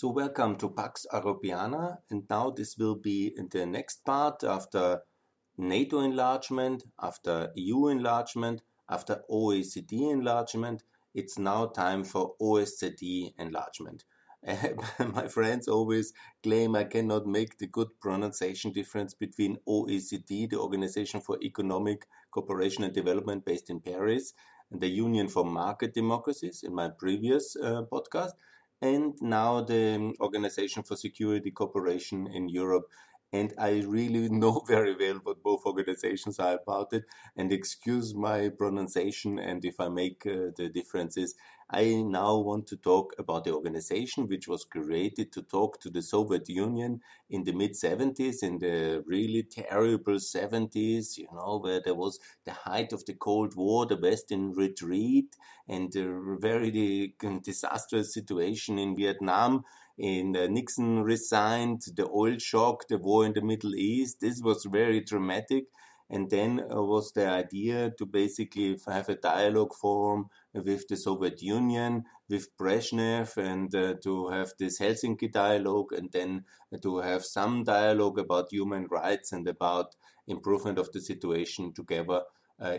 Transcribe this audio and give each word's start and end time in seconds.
So 0.00 0.10
welcome 0.10 0.54
to 0.58 0.70
Pax 0.70 1.06
Europiana 1.12 1.96
and 2.08 2.22
now 2.30 2.50
this 2.50 2.78
will 2.78 2.94
be 2.94 3.34
the 3.50 3.66
next 3.66 4.04
part 4.04 4.44
after 4.44 5.00
NATO 5.56 5.98
enlargement, 5.98 6.84
after 7.02 7.50
EU 7.56 7.88
enlargement, 7.88 8.62
after 8.88 9.22
OECD 9.28 10.12
enlargement. 10.12 10.84
It's 11.16 11.36
now 11.36 11.66
time 11.66 12.04
for 12.04 12.36
OSCE 12.40 13.34
enlargement. 13.40 14.04
my 15.14 15.26
friends 15.26 15.66
always 15.66 16.12
claim 16.44 16.76
I 16.76 16.84
cannot 16.84 17.26
make 17.26 17.58
the 17.58 17.66
good 17.66 17.88
pronunciation 18.00 18.70
difference 18.70 19.14
between 19.14 19.58
OECD, 19.66 20.48
the 20.48 20.60
Organization 20.60 21.20
for 21.20 21.38
Economic 21.42 22.06
Cooperation 22.30 22.84
and 22.84 22.94
Development 22.94 23.44
based 23.44 23.68
in 23.68 23.80
Paris, 23.80 24.32
and 24.70 24.80
the 24.80 24.86
Union 24.86 25.26
for 25.26 25.44
Market 25.44 25.92
Democracies 25.92 26.62
in 26.62 26.72
my 26.72 26.88
previous 26.88 27.56
uh, 27.56 27.82
podcast, 27.90 28.34
and 28.80 29.14
now 29.20 29.60
the 29.60 29.94
um, 29.96 30.14
Organization 30.20 30.82
for 30.82 30.96
Security 30.96 31.50
Cooperation 31.50 32.26
in 32.28 32.48
Europe. 32.48 32.90
And 33.32 33.52
I 33.58 33.80
really 33.80 34.28
know 34.42 34.62
very 34.66 34.94
well 34.96 35.20
what 35.22 35.42
both 35.42 35.64
organizations 35.66 36.38
are 36.38 36.58
about 36.62 36.92
it. 36.92 37.04
And 37.36 37.52
excuse 37.52 38.14
my 38.14 38.48
pronunciation 38.48 39.38
and 39.38 39.64
if 39.64 39.80
I 39.80 39.88
make 39.88 40.26
uh, 40.26 40.50
the 40.56 40.70
differences. 40.72 41.34
I 41.70 42.02
now 42.02 42.38
want 42.38 42.66
to 42.68 42.78
talk 42.78 43.12
about 43.18 43.44
the 43.44 43.52
organization 43.52 44.26
which 44.26 44.48
was 44.48 44.64
created 44.64 45.30
to 45.32 45.42
talk 45.42 45.78
to 45.82 45.90
the 45.90 46.00
Soviet 46.00 46.48
Union 46.48 47.02
in 47.28 47.44
the 47.44 47.52
mid 47.52 47.74
70s, 47.74 48.42
in 48.42 48.58
the 48.58 49.04
really 49.06 49.42
terrible 49.42 50.18
70s, 50.18 51.18
you 51.18 51.28
know, 51.30 51.58
where 51.58 51.82
there 51.84 51.94
was 51.94 52.20
the 52.46 52.52
height 52.52 52.94
of 52.94 53.04
the 53.04 53.12
Cold 53.12 53.54
War, 53.54 53.84
the 53.84 53.98
West 53.98 54.32
in 54.32 54.52
retreat, 54.52 55.36
and 55.68 55.94
a 55.94 56.36
very 56.40 57.14
disastrous 57.42 58.14
situation 58.14 58.78
in 58.78 58.96
Vietnam. 58.96 59.64
In 59.98 60.36
uh, 60.36 60.46
Nixon 60.46 61.02
resigned, 61.02 61.82
the 61.96 62.08
oil 62.08 62.38
shock, 62.38 62.86
the 62.88 62.98
war 62.98 63.26
in 63.26 63.32
the 63.32 63.42
Middle 63.42 63.74
East. 63.74 64.20
This 64.20 64.40
was 64.40 64.64
very 64.64 65.00
dramatic. 65.00 65.64
And 66.08 66.30
then 66.30 66.60
uh, 66.60 66.80
was 66.82 67.12
the 67.12 67.28
idea 67.28 67.90
to 67.98 68.06
basically 68.06 68.78
have 68.86 69.08
a 69.08 69.16
dialogue 69.16 69.74
forum 69.74 70.30
with 70.54 70.88
the 70.88 70.96
Soviet 70.96 71.42
Union, 71.42 72.04
with 72.30 72.56
Brezhnev, 72.56 73.36
and 73.36 73.74
uh, 73.74 73.94
to 74.02 74.28
have 74.28 74.52
this 74.58 74.78
Helsinki 74.78 75.30
dialogue, 75.30 75.92
and 75.92 76.10
then 76.12 76.44
to 76.82 76.98
have 76.98 77.24
some 77.24 77.64
dialogue 77.64 78.18
about 78.18 78.52
human 78.52 78.86
rights 78.90 79.32
and 79.32 79.46
about 79.46 79.96
improvement 80.26 80.78
of 80.78 80.90
the 80.92 81.00
situation 81.00 81.74
together 81.74 82.22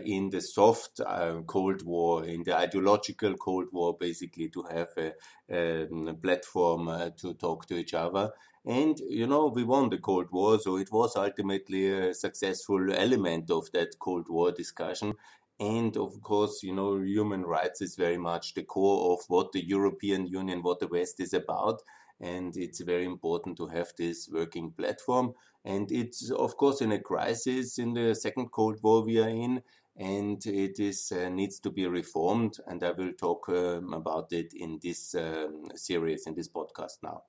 in 0.04 0.30
the 0.30 0.40
soft 0.40 1.00
uh, 1.00 1.40
Cold 1.46 1.82
War, 1.84 2.24
in 2.24 2.42
the 2.42 2.56
ideological 2.56 3.34
Cold 3.36 3.68
War, 3.72 3.96
basically 3.98 4.48
to 4.50 4.62
have 4.64 4.88
a, 4.98 5.12
a 5.48 6.14
platform 6.14 6.88
uh, 6.88 7.10
to 7.20 7.34
talk 7.34 7.66
to 7.66 7.76
each 7.76 7.94
other. 7.94 8.30
And, 8.64 8.98
you 9.08 9.26
know, 9.26 9.46
we 9.46 9.64
won 9.64 9.88
the 9.88 9.98
Cold 9.98 10.26
War, 10.30 10.58
so 10.58 10.76
it 10.76 10.92
was 10.92 11.16
ultimately 11.16 11.88
a 11.88 12.14
successful 12.14 12.92
element 12.92 13.50
of 13.50 13.72
that 13.72 13.98
Cold 13.98 14.28
War 14.28 14.52
discussion. 14.52 15.14
And 15.58 15.96
of 15.96 16.20
course, 16.22 16.62
you 16.62 16.74
know, 16.74 16.98
human 16.98 17.42
rights 17.42 17.80
is 17.80 17.96
very 17.96 18.18
much 18.18 18.54
the 18.54 18.62
core 18.62 19.12
of 19.12 19.20
what 19.28 19.52
the 19.52 19.66
European 19.66 20.26
Union, 20.26 20.62
what 20.62 20.80
the 20.80 20.88
West 20.88 21.20
is 21.20 21.34
about. 21.34 21.82
And 22.20 22.56
it's 22.56 22.80
very 22.80 23.04
important 23.04 23.56
to 23.56 23.66
have 23.68 23.92
this 23.96 24.28
working 24.30 24.72
platform. 24.72 25.32
And 25.64 25.90
it's, 25.90 26.30
of 26.30 26.56
course, 26.56 26.80
in 26.80 26.92
a 26.92 26.98
crisis 26.98 27.78
in 27.78 27.94
the 27.94 28.14
second 28.14 28.50
Cold 28.50 28.78
War 28.82 29.02
we 29.02 29.20
are 29.20 29.28
in, 29.28 29.62
and 29.96 30.44
it 30.46 30.78
is 30.78 31.12
uh, 31.12 31.28
needs 31.28 31.60
to 31.60 31.70
be 31.70 31.86
reformed. 31.86 32.58
And 32.66 32.82
I 32.82 32.92
will 32.92 33.12
talk 33.12 33.48
um, 33.48 33.92
about 33.94 34.32
it 34.32 34.52
in 34.54 34.78
this 34.82 35.14
um, 35.14 35.64
series, 35.74 36.26
in 36.26 36.34
this 36.34 36.48
podcast 36.48 36.98
now. 37.02 37.22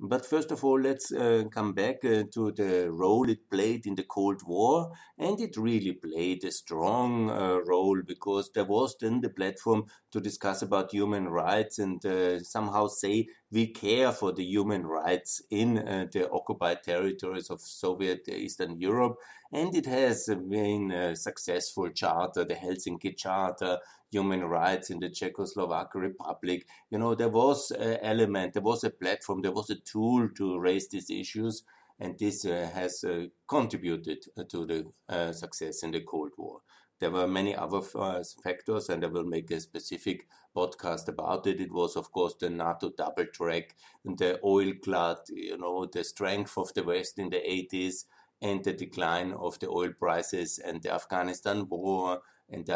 But 0.00 0.26
first 0.26 0.50
of 0.50 0.64
all, 0.64 0.80
let's 0.80 1.12
uh, 1.12 1.44
come 1.52 1.72
back 1.72 2.04
uh, 2.04 2.24
to 2.32 2.50
the 2.50 2.90
role 2.90 3.28
it 3.30 3.48
played 3.48 3.86
in 3.86 3.94
the 3.94 4.02
Cold 4.02 4.42
War. 4.44 4.90
And 5.16 5.40
it 5.40 5.56
really 5.56 5.92
played 5.92 6.42
a 6.44 6.50
strong 6.50 7.30
uh, 7.30 7.60
role 7.64 8.02
because 8.04 8.50
there 8.52 8.64
was 8.64 8.96
then 9.00 9.20
the 9.20 9.30
platform 9.30 9.84
to 10.10 10.20
discuss 10.20 10.62
about 10.62 10.92
human 10.92 11.28
rights 11.28 11.78
and 11.78 12.04
uh, 12.04 12.40
somehow 12.40 12.88
say 12.88 13.28
we 13.52 13.68
care 13.68 14.10
for 14.10 14.32
the 14.32 14.44
human 14.44 14.84
rights 14.84 15.40
in 15.50 15.78
uh, 15.78 16.06
the 16.12 16.28
occupied 16.28 16.82
territories 16.82 17.48
of 17.48 17.60
Soviet 17.60 18.28
Eastern 18.28 18.80
Europe. 18.80 19.16
And 19.52 19.76
it 19.76 19.86
has 19.86 20.28
been 20.48 20.90
a 20.90 21.14
successful 21.14 21.88
charter, 21.90 22.44
the 22.44 22.54
Helsinki 22.54 23.16
Charter, 23.16 23.78
human 24.14 24.44
rights 24.44 24.90
in 24.90 25.00
the 25.00 25.10
Czechoslovak 25.10 25.94
Republic. 25.94 26.66
You 26.90 26.98
know, 26.98 27.14
there 27.14 27.28
was 27.28 27.72
an 27.72 27.98
element, 28.00 28.52
there 28.52 28.62
was 28.62 28.84
a 28.84 28.90
platform, 28.90 29.42
there 29.42 29.52
was 29.60 29.70
a 29.70 29.80
tool 29.92 30.28
to 30.36 30.58
raise 30.60 30.88
these 30.88 31.10
issues, 31.10 31.64
and 31.98 32.16
this 32.18 32.44
uh, 32.44 32.70
has 32.72 33.02
uh, 33.04 33.26
contributed 33.48 34.18
uh, 34.38 34.44
to 34.50 34.66
the 34.66 34.84
uh, 35.08 35.32
success 35.32 35.82
in 35.82 35.90
the 35.90 36.00
Cold 36.00 36.30
War. 36.38 36.60
There 37.00 37.10
were 37.10 37.26
many 37.26 37.56
other 37.56 37.80
uh, 37.96 38.22
factors, 38.44 38.88
and 38.88 39.04
I 39.04 39.08
will 39.08 39.24
make 39.24 39.50
a 39.50 39.60
specific 39.60 40.28
podcast 40.56 41.08
about 41.08 41.46
it. 41.48 41.60
It 41.60 41.72
was, 41.72 41.96
of 41.96 42.12
course, 42.12 42.36
the 42.40 42.50
NATO 42.50 42.92
double 42.96 43.26
track, 43.26 43.74
and 44.04 44.16
the 44.16 44.38
oil 44.44 44.72
glut, 44.80 45.26
you 45.28 45.58
know, 45.58 45.86
the 45.86 46.04
strength 46.04 46.56
of 46.56 46.72
the 46.74 46.84
West 46.84 47.18
in 47.18 47.30
the 47.30 47.42
80s, 47.42 48.04
and 48.40 48.62
the 48.62 48.72
decline 48.72 49.32
of 49.32 49.58
the 49.58 49.68
oil 49.68 49.92
prices 49.98 50.58
and 50.58 50.82
the 50.82 50.92
Afghanistan 50.92 51.66
war 51.68 52.20
and 52.54 52.70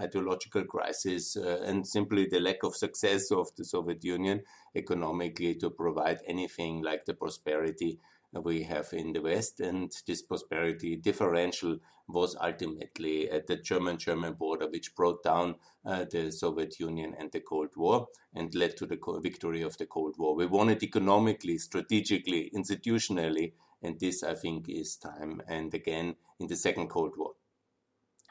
ideological 0.00 0.64
crisis 0.64 1.36
uh, 1.36 1.60
and 1.64 1.86
simply 1.86 2.26
the 2.26 2.40
lack 2.40 2.62
of 2.62 2.74
success 2.74 3.30
of 3.30 3.48
the 3.56 3.64
Soviet 3.64 4.02
Union 4.04 4.42
economically 4.74 5.54
to 5.56 5.70
provide 5.70 6.20
anything 6.26 6.82
like 6.82 7.04
the 7.04 7.14
prosperity 7.14 7.98
we 8.32 8.62
have 8.62 8.88
in 8.92 9.12
the 9.12 9.22
West. 9.22 9.60
And 9.60 9.92
this 10.06 10.22
prosperity 10.22 10.96
differential 10.96 11.78
was 12.08 12.36
ultimately 12.40 13.30
at 13.30 13.46
the 13.46 13.56
German 13.56 13.98
German 13.98 14.34
border, 14.34 14.68
which 14.68 14.94
brought 14.94 15.22
down 15.22 15.56
uh, 15.84 16.04
the 16.10 16.30
Soviet 16.30 16.78
Union 16.80 17.14
and 17.18 17.30
the 17.32 17.40
Cold 17.40 17.70
War 17.76 18.08
and 18.34 18.54
led 18.54 18.76
to 18.78 18.86
the 18.86 18.98
victory 19.22 19.62
of 19.62 19.76
the 19.76 19.86
Cold 19.86 20.16
War. 20.18 20.34
We 20.34 20.46
won 20.46 20.70
it 20.70 20.82
economically, 20.82 21.58
strategically, 21.58 22.50
institutionally, 22.54 23.52
and 23.82 23.98
this, 24.00 24.22
I 24.22 24.34
think, 24.34 24.68
is 24.68 24.96
time 24.96 25.42
and 25.46 25.72
again 25.74 26.16
in 26.40 26.46
the 26.46 26.56
Second 26.56 26.88
Cold 26.88 27.14
War. 27.16 27.32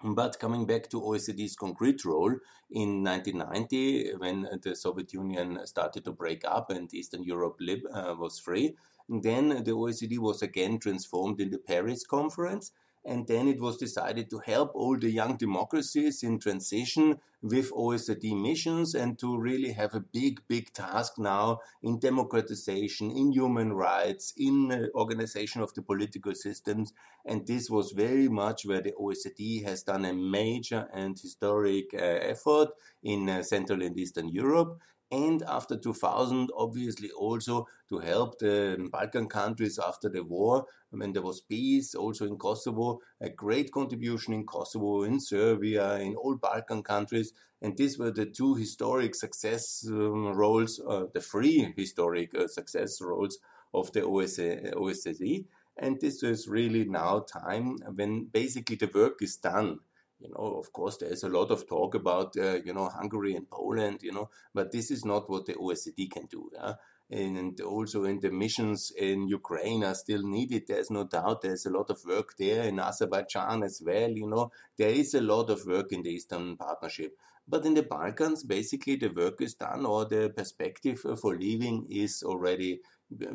But 0.04 0.40
coming 0.40 0.66
back 0.68 0.90
to 0.90 1.02
OECD's 1.02 1.56
concrete 1.56 2.06
role 2.06 2.36
in 2.70 3.04
1990, 3.04 4.16
when 4.18 4.48
the 4.62 4.76
Soviet 4.76 5.12
Union 5.14 5.66
started 5.66 6.06
to 6.06 6.12
break 6.12 6.44
up 6.46 6.70
and 6.70 6.94
Eastern 6.94 7.24
Europe 7.24 7.60
uh, 7.92 8.14
was 8.18 8.38
free, 8.38 8.76
then 9.10 9.50
the 9.50 9.72
OECD 9.72 10.20
was 10.20 10.42
again 10.42 10.78
transformed 10.78 11.42
in 11.42 11.50
the 11.50 11.58
Paris 11.58 12.06
Conference 12.06 12.72
and 13.08 13.26
then 13.28 13.48
it 13.48 13.62
was 13.62 13.78
decided 13.78 14.30
to 14.30 14.40
help 14.40 14.72
all 14.76 14.98
the 14.98 15.10
young 15.10 15.38
democracies 15.38 16.24
in 16.24 16.40
transition 16.40 17.18
with 17.42 17.72
OECD 17.72 18.40
missions 18.40 18.94
and 18.94 19.18
to 19.20 19.38
really 19.38 19.72
have 19.72 19.96
a 19.96 20.02
big, 20.02 20.42
big 20.50 20.74
task 20.74 21.14
now 21.18 21.60
in 21.82 22.00
democratization, 22.00 23.10
in 23.12 23.32
human 23.32 23.72
rights, 23.72 24.34
in 24.36 24.72
uh, 24.72 24.88
organization 24.94 25.62
of 25.62 25.74
the 25.74 25.82
political 25.82 26.36
systems. 26.36 26.92
And 27.26 27.48
this 27.48 27.70
was 27.70 27.92
very 27.92 28.28
much 28.28 28.66
where 28.66 28.82
the 28.82 28.94
OECD 29.00 29.64
has 29.64 29.84
done 29.84 30.04
a 30.04 30.14
major 30.14 30.90
and 30.94 31.18
historic 31.18 31.94
uh, 31.94 31.98
effort 32.34 32.70
in 33.04 33.30
uh, 33.30 33.42
Central 33.44 33.82
and 33.82 33.98
Eastern 33.98 34.28
Europe 34.28 34.80
and 35.12 35.42
after 35.44 35.78
2000, 35.78 36.50
obviously 36.56 37.10
also 37.12 37.68
to 37.90 38.00
help 38.00 38.40
the 38.40 38.90
Balkan 38.92 39.28
countries 39.28 39.80
after 39.80 40.10
the 40.10 40.24
war 40.24 40.66
when 40.90 41.14
there 41.14 41.22
was 41.22 41.42
peace, 41.42 41.96
also 41.96 42.26
in 42.26 42.38
Kosovo, 42.38 43.00
a 43.22 43.30
great 43.30 43.72
contribution 43.72 44.34
in 44.34 44.46
Kosovo, 44.46 45.04
in 45.04 45.20
Serbia, 45.20 45.98
in 46.00 46.16
all 46.16 46.36
Balkan 46.36 46.84
countries. 46.84 47.34
And 47.62 47.78
these 47.78 47.98
were 47.98 48.12
the 48.12 48.26
two 48.26 48.56
historic 48.56 49.16
success 49.16 49.86
um, 49.90 50.28
roles, 50.34 50.80
uh, 50.86 51.06
the 51.14 51.22
three 51.22 51.74
historic 51.76 52.36
uh, 52.36 52.48
success 52.48 53.02
roles 53.02 53.40
of 53.74 53.92
the 53.94 54.02
OSCE. 54.02 55.46
And 55.78 56.02
this 56.02 56.24
is 56.24 56.48
really 56.48 56.86
now 56.86 57.20
time 57.20 57.78
when 57.96 58.26
basically 58.26 58.76
the 58.76 58.90
work 58.94 59.22
is 59.22 59.38
done 59.38 59.80
you 60.20 60.30
know, 60.30 60.58
of 60.58 60.72
course, 60.74 60.98
there 60.98 61.12
is 61.12 61.24
a 61.24 61.30
lot 61.30 61.52
of 61.52 61.68
talk 61.68 61.96
about, 61.96 62.36
uh, 62.38 62.58
you 62.66 62.74
know, 62.74 62.90
Hungary 62.90 63.36
and 63.36 63.50
Poland, 63.50 64.00
you 64.02 64.12
know, 64.12 64.30
but 64.54 64.72
this 64.72 64.90
is 64.92 65.06
not 65.06 65.30
what 65.30 65.46
the 65.46 65.54
OECD 65.54 66.10
can 66.10 66.26
do. 66.26 66.50
Yeah? 66.54 66.74
And 67.10 67.60
also 67.62 68.04
in 68.04 68.20
the 68.20 68.32
missions 68.32 68.92
in 68.98 69.28
Ukraine 69.28 69.84
are 69.84 69.96
still 69.96 70.24
needed. 70.24 70.64
There's 70.68 70.92
no 70.92 71.06
doubt. 71.06 71.42
There's 71.42 71.66
a 71.66 71.70
lot 71.70 71.90
of 71.90 72.04
work 72.06 72.36
there 72.38 72.64
in 72.64 72.80
Azerbaijan 72.80 73.64
as 73.64 73.82
well. 73.86 74.10
You 74.10 74.28
know, 74.28 74.52
there 74.78 74.90
is 74.90 75.14
a 75.14 75.22
lot 75.22 75.50
of 75.50 75.66
work 75.66 75.94
in 75.94 76.04
the 76.04 76.10
Eastern 76.10 76.58
Partnership. 76.58 77.16
But 77.48 77.66
in 77.66 77.76
the 77.76 77.84
Balkans, 77.84 78.44
basically 78.44 78.98
the 78.98 79.08
work 79.08 79.42
is 79.42 79.54
done 79.54 79.86
or 79.86 80.04
the 80.04 80.34
perspective 80.36 81.00
for 81.00 81.38
leaving 81.38 81.88
is 81.90 82.22
already 82.24 82.82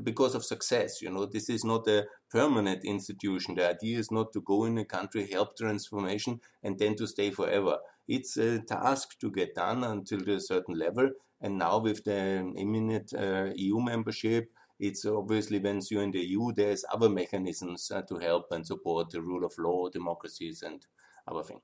because 0.03 0.35
of 0.35 0.45
success. 0.45 1.01
You 1.01 1.11
know, 1.11 1.27
this 1.27 1.49
is 1.49 1.65
not 1.65 1.87
a 1.89 2.07
permanent 2.31 2.85
institution. 2.85 3.55
The 3.55 3.71
idea 3.71 3.99
is 3.99 4.11
not 4.11 4.33
to 4.33 4.41
go 4.41 4.65
in 4.65 4.79
a 4.79 4.85
country, 4.85 5.29
help 5.31 5.57
transformation, 5.57 6.41
and 6.63 6.79
then 6.79 6.95
to 6.97 7.07
stay 7.07 7.31
forever. 7.31 7.79
It's 8.07 8.37
a 8.37 8.61
task 8.61 9.19
to 9.21 9.31
get 9.31 9.55
done 9.55 9.85
until 9.85 10.29
a 10.29 10.41
certain 10.41 10.79
level, 10.79 11.11
And 11.41 11.59
now 11.59 11.79
with 11.79 12.05
the 12.05 12.53
imminent 12.57 13.13
uh, 13.15 13.51
EU 13.57 13.81
membership, 13.81 14.51
it's 14.79 15.05
obviously 15.05 15.59
when 15.59 15.81
you're 15.91 16.03
in 16.03 16.13
the 16.13 16.21
EU, 16.21 16.53
there's 16.53 16.85
other 16.93 17.09
mechanisms 17.09 17.91
uh, 17.91 18.03
to 18.03 18.19
help 18.19 18.47
and 18.53 18.67
support 18.67 19.11
the 19.11 19.23
rule 19.23 19.45
of 19.45 19.53
law, 19.59 19.89
democracies, 19.89 20.63
and 20.63 20.87
other 21.27 21.43
things. 21.43 21.63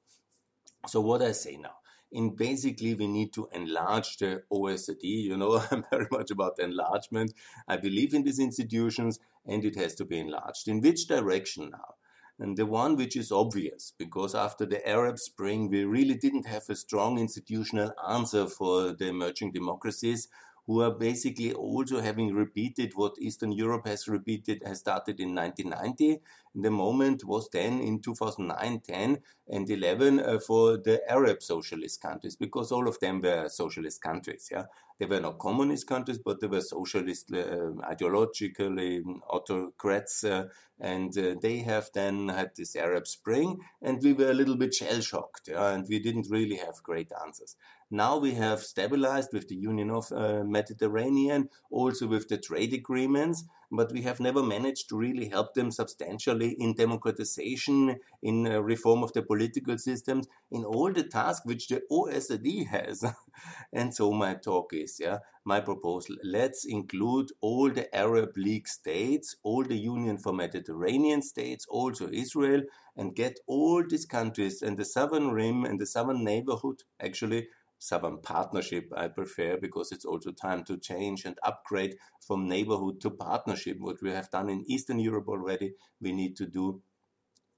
So 0.86 1.00
what 1.00 1.22
I 1.22 1.32
say 1.32 1.56
now, 1.56 1.76
in 2.10 2.36
basically 2.36 2.94
we 2.94 3.06
need 3.06 3.32
to 3.34 3.48
enlarge 3.52 4.16
the 4.16 4.42
OSCE. 4.52 5.02
You 5.02 5.36
know, 5.36 5.62
I'm 5.70 5.84
very 5.90 6.06
much 6.10 6.30
about 6.30 6.58
enlargement. 6.58 7.34
I 7.66 7.76
believe 7.76 8.14
in 8.14 8.24
these 8.24 8.38
institutions 8.38 9.18
and 9.46 9.64
it 9.64 9.76
has 9.76 9.94
to 9.96 10.04
be 10.04 10.18
enlarged. 10.18 10.68
In 10.68 10.80
which 10.80 11.06
direction 11.06 11.70
now? 11.70 11.94
And 12.40 12.56
the 12.56 12.66
one 12.66 12.94
which 12.94 13.16
is 13.16 13.32
obvious, 13.32 13.92
because 13.98 14.32
after 14.32 14.64
the 14.64 14.86
Arab 14.88 15.18
Spring, 15.18 15.68
we 15.68 15.84
really 15.84 16.14
didn't 16.14 16.46
have 16.46 16.62
a 16.68 16.76
strong 16.76 17.18
institutional 17.18 17.92
answer 18.08 18.46
for 18.46 18.92
the 18.92 19.08
emerging 19.08 19.50
democracies 19.50 20.28
who 20.68 20.82
are 20.82 20.90
basically 20.90 21.54
also 21.54 21.98
having 22.00 22.34
repeated 22.34 22.92
what 22.94 23.14
Eastern 23.18 23.52
Europe 23.52 23.86
has 23.86 24.06
repeated, 24.06 24.62
has 24.66 24.80
started 24.80 25.18
in 25.18 25.34
1990. 25.34 26.20
The 26.54 26.70
moment 26.70 27.24
was 27.24 27.48
then 27.50 27.80
in 27.80 28.02
2009, 28.02 28.80
10, 28.80 29.18
and 29.48 29.70
11 29.70 30.20
uh, 30.20 30.38
for 30.38 30.76
the 30.76 31.00
Arab 31.10 31.42
socialist 31.42 32.02
countries, 32.02 32.36
because 32.36 32.70
all 32.70 32.86
of 32.86 33.00
them 33.00 33.22
were 33.22 33.48
socialist 33.48 34.02
countries. 34.02 34.50
Yeah, 34.52 34.64
they 34.98 35.06
were 35.06 35.20
not 35.20 35.38
communist 35.38 35.86
countries, 35.86 36.18
but 36.18 36.40
they 36.40 36.48
were 36.48 36.60
socialist, 36.60 37.32
uh, 37.32 37.72
ideologically 37.90 39.02
autocrats, 39.30 40.22
uh, 40.24 40.48
and 40.80 41.16
uh, 41.16 41.34
they 41.40 41.58
have 41.60 41.88
then 41.94 42.28
had 42.28 42.50
this 42.56 42.76
Arab 42.76 43.06
Spring, 43.06 43.58
and 43.80 44.02
we 44.02 44.12
were 44.12 44.30
a 44.30 44.34
little 44.34 44.56
bit 44.56 44.74
shell 44.74 45.00
shocked, 45.00 45.48
yeah, 45.48 45.70
and 45.70 45.86
we 45.88 45.98
didn't 45.98 46.28
really 46.30 46.56
have 46.56 46.82
great 46.82 47.10
answers. 47.24 47.56
Now 47.90 48.18
we 48.18 48.34
have 48.34 48.60
stabilized 48.60 49.32
with 49.32 49.48
the 49.48 49.56
Union 49.56 49.90
of 49.90 50.12
uh, 50.12 50.44
Mediterranean, 50.44 51.48
also 51.70 52.06
with 52.06 52.28
the 52.28 52.36
trade 52.36 52.74
agreements, 52.74 53.44
but 53.70 53.92
we 53.92 54.02
have 54.02 54.20
never 54.20 54.42
managed 54.42 54.88
to 54.88 54.96
really 54.96 55.28
help 55.28 55.54
them 55.54 55.70
substantially 55.70 56.54
in 56.58 56.74
democratization, 56.74 57.98
in 58.22 58.46
uh, 58.46 58.60
reform 58.60 59.02
of 59.02 59.12
the 59.14 59.22
political 59.22 59.78
systems, 59.78 60.26
in 60.50 60.64
all 60.64 60.92
the 60.92 61.02
tasks 61.02 61.46
which 61.46 61.68
the 61.68 61.82
OSCE 61.90 62.66
has. 62.66 63.04
and 63.72 63.94
so 63.94 64.12
my 64.12 64.34
talk 64.34 64.72
is, 64.74 64.98
yeah, 65.00 65.18
my 65.44 65.60
proposal, 65.60 66.16
let's 66.22 66.66
include 66.66 67.30
all 67.40 67.70
the 67.70 67.94
Arab 67.96 68.36
League 68.36 68.68
states, 68.68 69.36
all 69.42 69.64
the 69.64 69.78
Union 69.78 70.18
for 70.18 70.32
Mediterranean 70.34 71.22
states, 71.22 71.66
also 71.70 72.08
Israel, 72.12 72.62
and 72.96 73.14
get 73.14 73.38
all 73.46 73.82
these 73.88 74.04
countries 74.04 74.60
and 74.60 74.76
the 74.76 74.84
southern 74.84 75.30
rim 75.30 75.64
and 75.64 75.80
the 75.80 75.86
southern 75.86 76.24
neighborhood 76.24 76.82
actually 77.00 77.48
Southern 77.78 78.18
Partnership, 78.18 78.92
I 78.96 79.08
prefer, 79.08 79.56
because 79.56 79.92
it's 79.92 80.04
also 80.04 80.32
time 80.32 80.64
to 80.64 80.76
change 80.76 81.24
and 81.24 81.38
upgrade 81.42 81.96
from 82.26 82.48
neighborhood 82.48 83.00
to 83.02 83.10
partnership. 83.10 83.78
What 83.78 84.02
we 84.02 84.10
have 84.10 84.30
done 84.30 84.50
in 84.50 84.64
Eastern 84.66 84.98
Europe 84.98 85.28
already, 85.28 85.74
we 86.00 86.12
need 86.12 86.36
to 86.36 86.46
do 86.46 86.82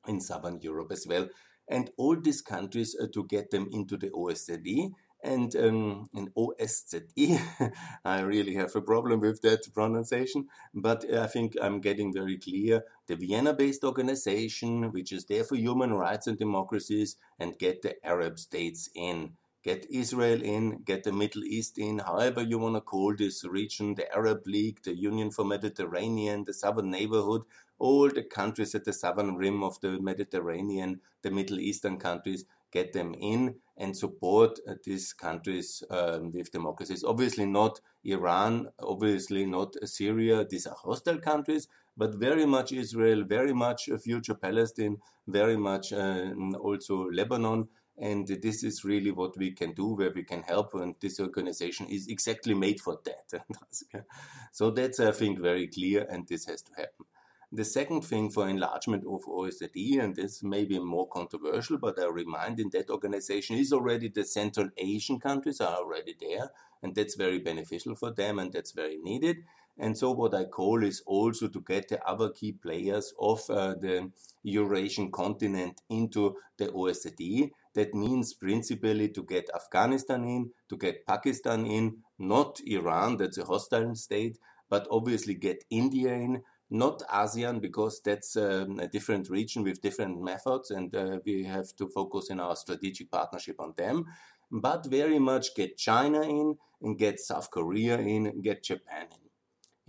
in 0.06 0.20
Southern 0.20 0.61
Europe 0.61 0.93
as 0.93 1.06
well. 1.06 1.28
And 1.69 1.90
all 1.96 2.20
these 2.20 2.43
countries 2.43 2.96
uh, 3.00 3.06
to 3.14 3.25
get 3.25 3.50
them 3.50 3.69
into 3.70 3.96
the 3.96 4.11
OSCE 4.11 4.93
and 5.22 5.55
um, 5.56 6.08
in 6.14 6.31
OSCE. 6.37 7.72
I 8.05 8.20
really 8.20 8.55
have 8.55 8.75
a 8.75 8.81
problem 8.81 9.20
with 9.20 9.43
that 9.43 9.72
pronunciation, 9.72 10.49
but 10.75 11.05
I 11.12 11.26
think 11.26 11.55
I'm 11.61 11.81
getting 11.81 12.12
very 12.12 12.38
clear. 12.38 12.84
The 13.06 13.17
Vienna 13.17 13.52
based 13.52 13.84
organization, 13.84 14.90
which 14.93 15.12
is 15.12 15.26
there 15.26 15.44
for 15.44 15.56
human 15.56 15.93
rights 15.93 16.26
and 16.26 16.38
democracies, 16.38 17.17
and 17.38 17.58
get 17.58 17.82
the 17.82 18.05
Arab 18.05 18.38
states 18.38 18.88
in 18.94 19.32
get 19.62 19.87
Israel 19.91 20.43
in, 20.43 20.83
get 20.85 21.05
the 21.05 21.12
Middle 21.12 21.45
East 21.45 21.79
in, 21.79 21.99
however 21.99 22.43
you 22.43 22.59
want 22.59 22.77
to 22.77 22.81
call 22.81 23.15
this 23.15 23.45
region, 23.45 23.95
the 23.95 24.11
Arab 24.15 24.47
League, 24.47 24.83
the 24.85 24.97
Union 24.97 25.31
for 25.31 25.45
Mediterranean, 25.45 26.45
the 26.45 26.55
Southern 26.55 26.91
Neighborhood, 26.91 27.43
all 27.79 28.09
the 28.09 28.23
countries 28.23 28.75
at 28.75 28.85
the 28.85 28.93
southern 28.93 29.37
rim 29.37 29.62
of 29.62 29.81
the 29.81 30.01
Mediterranean, 30.01 31.01
the 31.23 31.31
Middle 31.31 31.59
Eastern 31.59 31.99
countries, 31.99 32.45
get 32.73 32.93
them 32.93 33.15
in 33.19 33.57
and 33.77 33.97
support 33.97 34.59
uh, 34.69 34.75
these 34.85 35.12
countries 35.12 35.83
um, 35.91 36.31
with 36.33 36.53
democracies. 36.53 37.03
Obviously 37.03 37.47
not 37.47 37.81
Iran, 38.05 38.69
obviously 38.79 39.45
not 39.47 39.75
Syria. 39.89 40.45
These 40.49 40.67
are 40.67 40.77
hostile 40.77 41.19
countries, 41.19 41.67
but 41.97 42.15
very 42.15 42.47
much 42.47 42.73
Israel, 42.73 43.25
very 43.25 43.53
much 43.53 43.89
a 43.89 43.99
future 43.99 44.35
Palestine, 44.35 44.99
very 45.27 45.56
much 45.56 45.93
uh, 45.93 46.31
also 46.61 47.09
Lebanon. 47.11 47.69
And 47.99 48.27
this 48.27 48.65
is 48.65 48.85
really 48.85 49.11
what 49.11 49.37
we 49.37 49.53
can 49.53 49.73
do, 49.73 49.95
where 49.95 50.11
we 50.11 50.25
can 50.25 50.43
help. 50.43 50.75
And 50.75 50.95
this 51.01 51.21
organization 51.21 51.87
is 51.87 52.09
exactly 52.09 52.55
made 52.55 52.81
for 52.81 52.99
that. 53.05 53.45
so 54.53 54.71
that's, 54.71 55.01
I 55.01 55.13
think, 55.13 55.41
very 55.41 55.67
clear, 55.67 56.07
and 56.09 56.27
this 56.27 56.47
has 56.47 56.63
to 56.63 56.73
happen. 56.77 57.07
The 57.53 57.65
second 57.65 58.03
thing 58.03 58.31
for 58.31 58.49
enlargement 58.49 59.05
of 59.05 59.23
OSCE, 59.23 60.01
and 60.01 60.15
this 60.15 60.41
may 60.41 60.65
be 60.65 60.79
more 60.79 61.09
controversial, 61.09 61.79
but 61.79 62.01
I 62.01 62.07
remind 62.07 62.61
in 62.61 62.71
that 62.71 62.91
organization 62.91 63.57
is 63.57 63.73
already 63.73 64.09
the 64.09 64.25
Central 64.25 64.69
Asian 64.77 65.19
countries 65.19 65.61
are 65.61 65.75
already 65.75 66.15
there, 66.21 66.53
and 66.81 66.95
that's 66.95 67.17
very 67.17 67.41
beneficial 67.41 67.97
for 67.97 68.13
them, 68.13 68.39
and 68.39 68.53
that's 68.53 68.71
very 68.71 68.99
needed. 68.99 69.39
And 69.77 69.99
so 69.99 70.13
what 70.13 70.33
I 70.33 70.45
call 70.45 70.85
is 70.85 71.03
also 71.07 71.49
to 71.49 71.61
get 71.61 71.89
the 71.89 72.01
other 72.07 72.31
key 72.31 72.53
players 72.53 73.13
of 73.19 73.41
uh, 73.51 73.75
the 73.75 74.13
Eurasian 74.45 75.11
continent 75.11 75.81
into 75.89 76.37
the 76.57 76.69
OSCE. 76.69 77.51
That 77.75 77.94
means 77.94 78.34
principally 78.34 79.08
to 79.11 79.22
get 79.22 79.49
Afghanistan 79.55 80.25
in, 80.25 80.50
to 80.69 80.76
get 80.76 81.06
Pakistan 81.06 81.67
in, 81.67 81.99
not 82.19 82.61
Iran, 82.67 83.17
that's 83.17 83.38
a 83.38 83.44
hostile 83.44 83.94
state, 83.94 84.38
but 84.69 84.87
obviously 84.90 85.34
get 85.34 85.64
India 85.70 86.12
in, 86.14 86.43
not 86.70 87.00
ASEAN 87.08 87.61
because 87.61 88.00
that's 88.05 88.37
um, 88.37 88.78
a 88.78 88.87
different 88.87 89.28
region 89.28 89.64
with 89.64 89.82
different 89.82 90.22
methods 90.22 90.70
and 90.70 90.94
uh, 90.94 91.19
we 91.25 91.44
have 91.44 91.75
to 91.76 91.88
focus 91.88 92.31
in 92.31 92.38
our 92.38 92.55
strategic 92.55 93.11
partnership 93.11 93.56
on 93.61 93.75
them. 93.76 94.06
But 94.52 94.87
very 94.87 95.19
much 95.19 95.55
get 95.55 95.76
China 95.76 96.22
in 96.22 96.56
and 96.82 96.99
get 96.99 97.20
South 97.20 97.50
Korea 97.50 97.99
in 97.99 98.26
and 98.26 98.43
get 98.43 98.62
Japan 98.62 99.06
in 99.11 99.30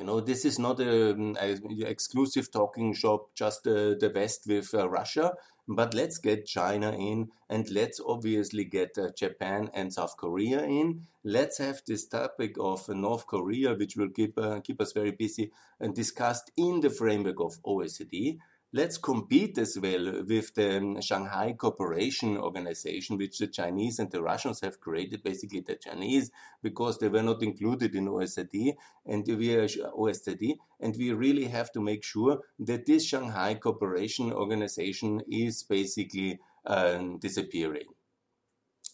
you 0.02 0.08
know, 0.08 0.20
this 0.20 0.46
is 0.46 0.58
not 0.58 0.80
an 0.80 1.38
exclusive 1.80 2.52
talking 2.52 2.92
shop, 2.96 3.36
just 3.36 3.68
uh, 3.68 3.94
the 4.00 4.12
West 4.16 4.48
with 4.48 4.74
uh, 4.74 4.90
Russia, 4.90 5.34
but 5.68 5.94
let's 5.94 6.18
get 6.18 6.48
China 6.48 6.92
in 6.92 7.30
and 7.52 7.70
let's 7.70 8.02
obviously 8.04 8.64
get 8.66 8.98
uh, 8.98 9.10
Japan 9.16 9.70
and 9.76 9.94
South 9.94 10.18
Korea 10.18 10.64
in. 10.64 11.06
Let's 11.24 11.60
have 11.60 11.84
this 11.86 12.08
topic 12.08 12.56
of 12.60 12.90
North 12.90 13.28
Korea, 13.28 13.76
which 13.76 13.96
will 13.96 14.10
keep, 14.10 14.40
uh, 14.40 14.62
keep 14.62 14.82
us 14.82 14.92
very 14.92 15.12
busy 15.12 15.52
and 15.80 15.94
discussed 15.94 16.50
in 16.58 16.80
the 16.80 16.90
framework 16.90 17.40
of 17.40 17.62
OECD 17.62 18.40
let's 18.74 18.98
compete 18.98 19.58
as 19.58 19.78
well 19.82 20.24
with 20.28 20.54
the 20.56 20.78
um, 20.78 21.02
Shanghai 21.02 21.54
Cooperation 21.58 22.38
Organization, 22.38 23.18
which 23.18 23.38
the 23.38 23.48
Chinese 23.48 24.00
and 24.00 24.10
the 24.12 24.22
Russians 24.22 24.62
have 24.62 24.80
created, 24.80 25.24
basically 25.24 25.62
the 25.62 25.76
Chinese, 25.76 26.32
because 26.62 26.98
they 26.98 27.10
were 27.10 27.24
not 27.24 27.44
included 27.44 27.96
in 27.96 28.08
OECD 28.08 28.74
and 29.06 29.28
we 29.28 29.56
are 29.56 29.68
OECD, 29.68 30.58
and 30.80 30.96
we 30.98 31.12
really 31.12 31.46
have 31.46 31.72
to 31.74 31.82
make 31.82 32.04
sure 32.04 32.40
that 32.60 32.86
this 32.86 33.06
Shanghai 33.06 33.56
Cooperation 33.56 34.32
Organization 34.32 35.22
is 35.30 35.64
basically 35.64 36.40
um, 36.66 37.18
disappearing. 37.20 37.88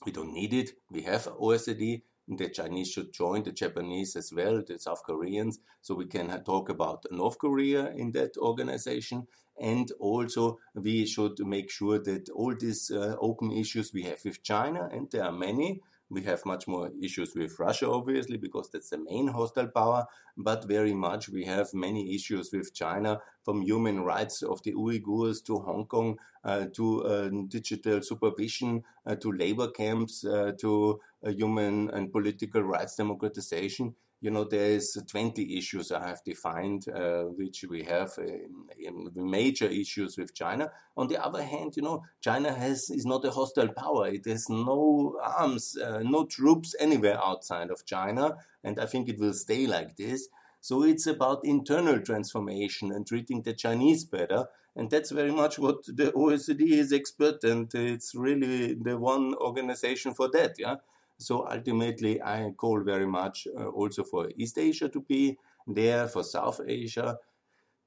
We 0.05 0.11
don't 0.11 0.33
need 0.33 0.53
it. 0.53 0.71
We 0.89 1.01
have 1.01 1.25
OECD. 1.25 2.01
The 2.27 2.49
Chinese 2.49 2.91
should 2.91 3.13
join 3.13 3.43
the 3.43 3.53
Japanese 3.53 4.15
as 4.17 4.33
well, 4.33 4.61
the 4.67 4.77
South 4.79 5.01
Koreans, 5.03 5.59
so 5.81 5.95
we 5.95 6.07
can 6.07 6.43
talk 6.43 6.69
about 6.69 7.05
North 7.09 7.37
Korea 7.37 7.91
in 7.91 8.11
that 8.11 8.35
organization. 8.37 9.27
And 9.59 9.91
also 9.99 10.59
we 10.75 11.05
should 11.05 11.39
make 11.39 11.71
sure 11.71 11.99
that 11.99 12.29
all 12.29 12.53
these 12.53 12.91
uh, 12.91 13.15
open 13.19 13.51
issues 13.51 13.93
we 13.93 14.03
have 14.03 14.19
with 14.25 14.43
China, 14.43 14.89
and 14.91 15.09
there 15.09 15.23
are 15.23 15.31
many, 15.31 15.81
we 16.09 16.23
have 16.23 16.45
much 16.45 16.67
more 16.67 16.91
issues 17.01 17.35
with 17.35 17.59
Russia, 17.59 17.89
obviously, 17.89 18.37
because 18.37 18.69
that's 18.69 18.89
the 18.89 18.97
main 18.97 19.27
hostile 19.27 19.67
power, 19.67 20.05
but 20.37 20.65
very 20.65 20.93
much 20.93 21.29
we 21.29 21.43
have 21.45 21.73
many 21.73 22.15
issues 22.15 22.51
with 22.51 22.73
China, 22.73 23.19
from 23.43 23.61
human 23.61 24.01
rights 24.01 24.41
of 24.41 24.61
the 24.63 24.73
Uyghurs 24.73 25.43
to 25.45 25.59
Hong 25.59 25.85
Kong, 25.85 26.17
uh, 26.43 26.65
to 26.73 27.03
uh, 27.05 27.29
digital 27.47 28.01
supervision, 28.01 28.83
uh, 29.05 29.15
to 29.15 29.31
labor 29.31 29.69
camps, 29.69 30.25
uh, 30.25 30.51
to 30.59 30.99
uh, 31.25 31.31
human 31.31 31.89
and 31.89 32.11
political 32.11 32.61
rights 32.61 32.95
democratization 32.95 33.95
you 34.19 34.31
know, 34.31 34.43
there's 34.43 34.97
20 35.07 35.57
issues 35.57 35.91
I 35.91 36.07
have 36.07 36.23
defined, 36.23 36.87
uh, 36.89 37.23
which 37.23 37.65
we 37.69 37.83
have 37.83 38.17
uh, 38.17 38.91
major 39.13 39.67
issues 39.67 40.17
with 40.17 40.33
China. 40.33 40.71
On 40.95 41.07
the 41.07 41.23
other 41.23 41.43
hand, 41.43 41.73
you 41.77 41.83
know, 41.83 42.03
China 42.19 42.51
has 42.51 42.89
is 42.89 43.05
not 43.05 43.25
a 43.25 43.31
hostile 43.31 43.69
power. 43.69 44.07
It 44.07 44.25
has 44.25 44.49
no 44.49 45.19
arms, 45.21 45.77
uh, 45.77 45.99
no 45.99 46.25
troops 46.25 46.75
anywhere 46.79 47.19
outside 47.23 47.69
of 47.69 47.85
China, 47.85 48.37
and 48.63 48.79
I 48.79 48.87
think 48.87 49.07
it 49.07 49.19
will 49.19 49.33
stay 49.33 49.67
like 49.67 49.97
this. 49.97 50.29
So 50.61 50.83
it's 50.83 51.05
about 51.05 51.45
internal 51.45 51.99
transformation 52.01 52.91
and 52.91 53.05
treating 53.05 53.43
the 53.43 53.53
Chinese 53.53 54.03
better. 54.03 54.47
And 54.75 54.91
that's 54.91 55.11
very 55.11 55.31
much 55.31 55.57
what 55.57 55.85
the 55.85 56.11
OECD 56.11 56.71
is 56.71 56.91
expert, 56.91 57.43
and 57.43 57.73
it's 57.73 58.13
really 58.13 58.73
the 58.75 58.97
one 58.97 59.33
organization 59.35 60.13
for 60.13 60.29
that. 60.33 60.55
Yeah, 60.57 60.75
So 61.17 61.47
ultimately, 61.49 62.21
I 62.21 62.51
call 62.55 62.81
very 62.83 63.07
much 63.07 63.47
uh, 63.57 63.67
also 63.67 64.03
for 64.03 64.29
East 64.37 64.57
Asia 64.57 64.89
to 64.89 65.01
be 65.01 65.37
there, 65.65 66.07
for 66.07 66.23
South 66.23 66.61
Asia, 66.65 67.17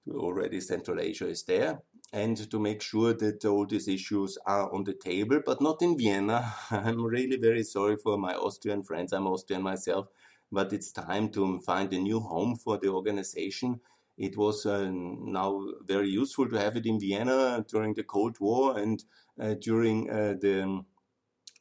already 0.09 0.61
Central 0.61 1.01
Asia 1.01 1.29
is 1.29 1.45
there, 1.45 1.81
and 2.13 2.51
to 2.51 2.59
make 2.59 2.83
sure 2.83 3.15
that 3.15 3.45
all 3.45 3.67
these 3.67 3.89
issues 3.89 4.37
are 4.47 4.73
on 4.73 4.85
the 4.85 4.95
table, 4.95 5.41
but 5.45 5.61
not 5.61 5.81
in 5.83 5.97
Vienna. 5.97 6.53
I'm 6.71 7.05
really 7.05 7.37
very 7.37 7.63
sorry 7.63 7.97
for 7.97 8.19
my 8.19 8.35
Austrian 8.35 8.83
friends. 8.83 9.13
I'm 9.13 9.27
Austrian 9.27 9.63
myself, 9.63 10.09
but 10.51 10.73
it's 10.73 10.91
time 10.93 11.31
to 11.31 11.61
find 11.61 11.93
a 11.93 11.99
new 11.99 12.21
home 12.21 12.57
for 12.57 12.79
the 12.79 12.89
organization. 12.89 13.81
It 14.19 14.37
was 14.37 14.67
uh, 14.67 14.91
now 14.91 15.67
very 15.87 16.11
useful 16.11 16.49
to 16.51 16.59
have 16.59 16.77
it 16.77 16.85
in 16.85 17.01
Vienna 17.01 17.65
during 17.69 17.95
the 17.95 18.03
Cold 18.03 18.39
War 18.41 18.79
and 18.79 19.03
uh, 19.41 19.55
during 19.55 20.11
uh, 20.11 20.35
the 20.39 20.85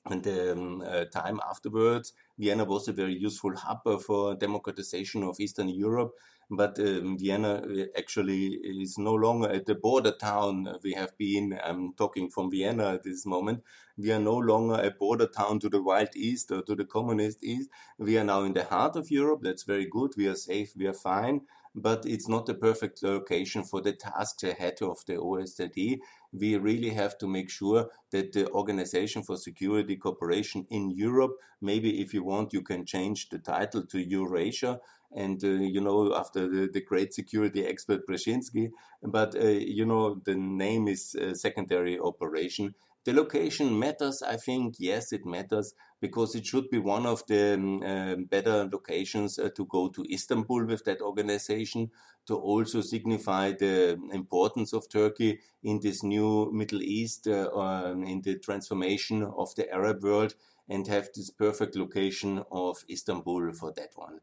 and 0.06 0.24
the 0.24 0.54
um, 0.54 0.82
uh, 0.82 1.06
time 1.06 1.40
afterwards, 1.48 2.14
Vienna 2.38 2.66
was 2.66 2.88
a 2.88 2.94
very 2.94 3.14
useful 3.14 3.56
hub 3.56 3.82
uh, 3.86 3.98
for 3.98 4.36
democratization 4.36 5.24
of 5.24 5.40
Eastern 5.40 5.70
Europe. 5.70 6.14
But 6.52 6.80
um, 6.80 7.18
Vienna 7.18 7.62
uh, 7.64 7.86
actually 7.98 8.48
is 8.64 8.98
no 8.98 9.14
longer 9.14 9.50
at 9.50 9.66
the 9.66 9.76
border 9.76 10.12
town 10.12 10.68
we 10.84 10.94
have 10.94 11.16
been. 11.18 11.60
I'm 11.64 11.94
talking 11.94 12.30
from 12.30 12.50
Vienna 12.50 12.94
at 12.94 13.04
this 13.04 13.26
moment. 13.26 13.64
We 13.98 14.12
are 14.12 14.20
no 14.20 14.38
longer 14.38 14.82
a 14.82 14.90
border 14.90 15.28
town 15.28 15.60
to 15.60 15.70
the 15.70 15.82
Wild 15.82 16.16
East 16.16 16.52
or 16.52 16.64
to 16.64 16.76
the 16.76 16.86
Communist 16.86 17.44
East. 17.44 17.70
We 18.00 18.18
are 18.18 18.24
now 18.24 18.44
in 18.44 18.54
the 18.54 18.64
heart 18.64 18.96
of 18.96 19.12
Europe. 19.12 19.42
That's 19.44 19.64
very 19.64 19.86
good. 19.86 20.14
We 20.18 20.28
are 20.28 20.36
safe. 20.36 20.74
We 20.76 20.88
are 20.88 20.94
fine 20.94 21.42
but 21.76 22.06
it's 22.06 22.28
not 22.28 22.46
the 22.46 22.54
perfect 22.54 23.04
location 23.04 23.64
for 23.64 23.82
the 23.82 23.94
tasks 23.94 24.44
ahead 24.44 24.82
of 24.82 25.06
the 25.06 25.14
OSZE. 25.14 26.00
We 26.32 26.58
really 26.58 26.90
have 26.90 27.18
to 27.20 27.28
make 27.28 27.50
sure 27.50 27.90
that 28.12 28.34
the 28.34 28.50
Organization 28.50 29.24
for 29.24 29.38
Security 29.38 29.96
Cooperation 29.96 30.66
in 30.70 30.92
Europe, 30.92 31.36
maybe 31.62 32.02
if 32.02 32.14
you 32.14 32.24
want, 32.24 32.54
you 32.54 32.62
can 32.62 32.86
change 32.86 33.30
the 33.30 33.40
title 33.40 33.86
to 33.88 34.00
Eurasia. 34.00 34.80
And, 35.16 35.44
uh, 35.44 35.48
you 35.48 35.82
know, 35.82 36.16
after 36.16 36.48
the, 36.48 36.70
the 36.72 36.82
great 36.82 37.16
security 37.16 37.66
expert 37.66 38.06
Brzezinski, 38.08 38.70
but, 39.02 39.36
uh, 39.36 39.48
you 39.48 39.86
know, 39.86 40.22
the 40.24 40.36
name 40.36 40.88
is 40.88 41.16
uh, 41.16 41.34
secondary 41.34 42.00
operation. 42.00 42.76
The 43.06 43.14
location 43.14 43.80
matters, 43.80 44.22
I 44.22 44.36
think. 44.36 44.76
Yes, 44.78 45.14
it 45.14 45.26
matters 45.26 45.74
because 46.02 46.36
it 46.36 46.46
should 46.46 46.70
be 46.70 46.80
one 46.80 47.06
of 47.06 47.24
the 47.28 47.54
um, 47.54 47.82
uh, 47.82 48.16
better 48.30 48.70
locations 48.72 49.40
uh, 49.40 49.50
to 49.56 49.66
go 49.66 49.90
to 49.90 50.06
Istanbul 50.14 50.66
with 50.66 50.84
that 50.86 51.02
organization 51.02 51.92
to 52.28 52.36
also 52.36 52.82
signify 52.82 53.54
the 53.54 53.98
importance 54.12 54.74
of 54.74 54.90
Turkey 54.90 55.40
in 55.64 55.80
this 55.82 56.04
new 56.04 56.52
Middle 56.52 56.82
East, 56.82 57.28
uh, 57.28 57.50
um, 57.54 58.04
in 58.04 58.22
the 58.22 58.38
transformation 58.38 59.24
of 59.24 59.56
the 59.56 59.72
Arab 59.72 60.04
world, 60.04 60.36
and 60.68 60.86
have 60.88 61.10
this 61.16 61.32
perfect 61.32 61.76
location 61.76 62.44
of 62.52 62.78
Istanbul 62.90 63.54
for 63.54 63.74
that 63.76 63.90
one. 63.96 64.20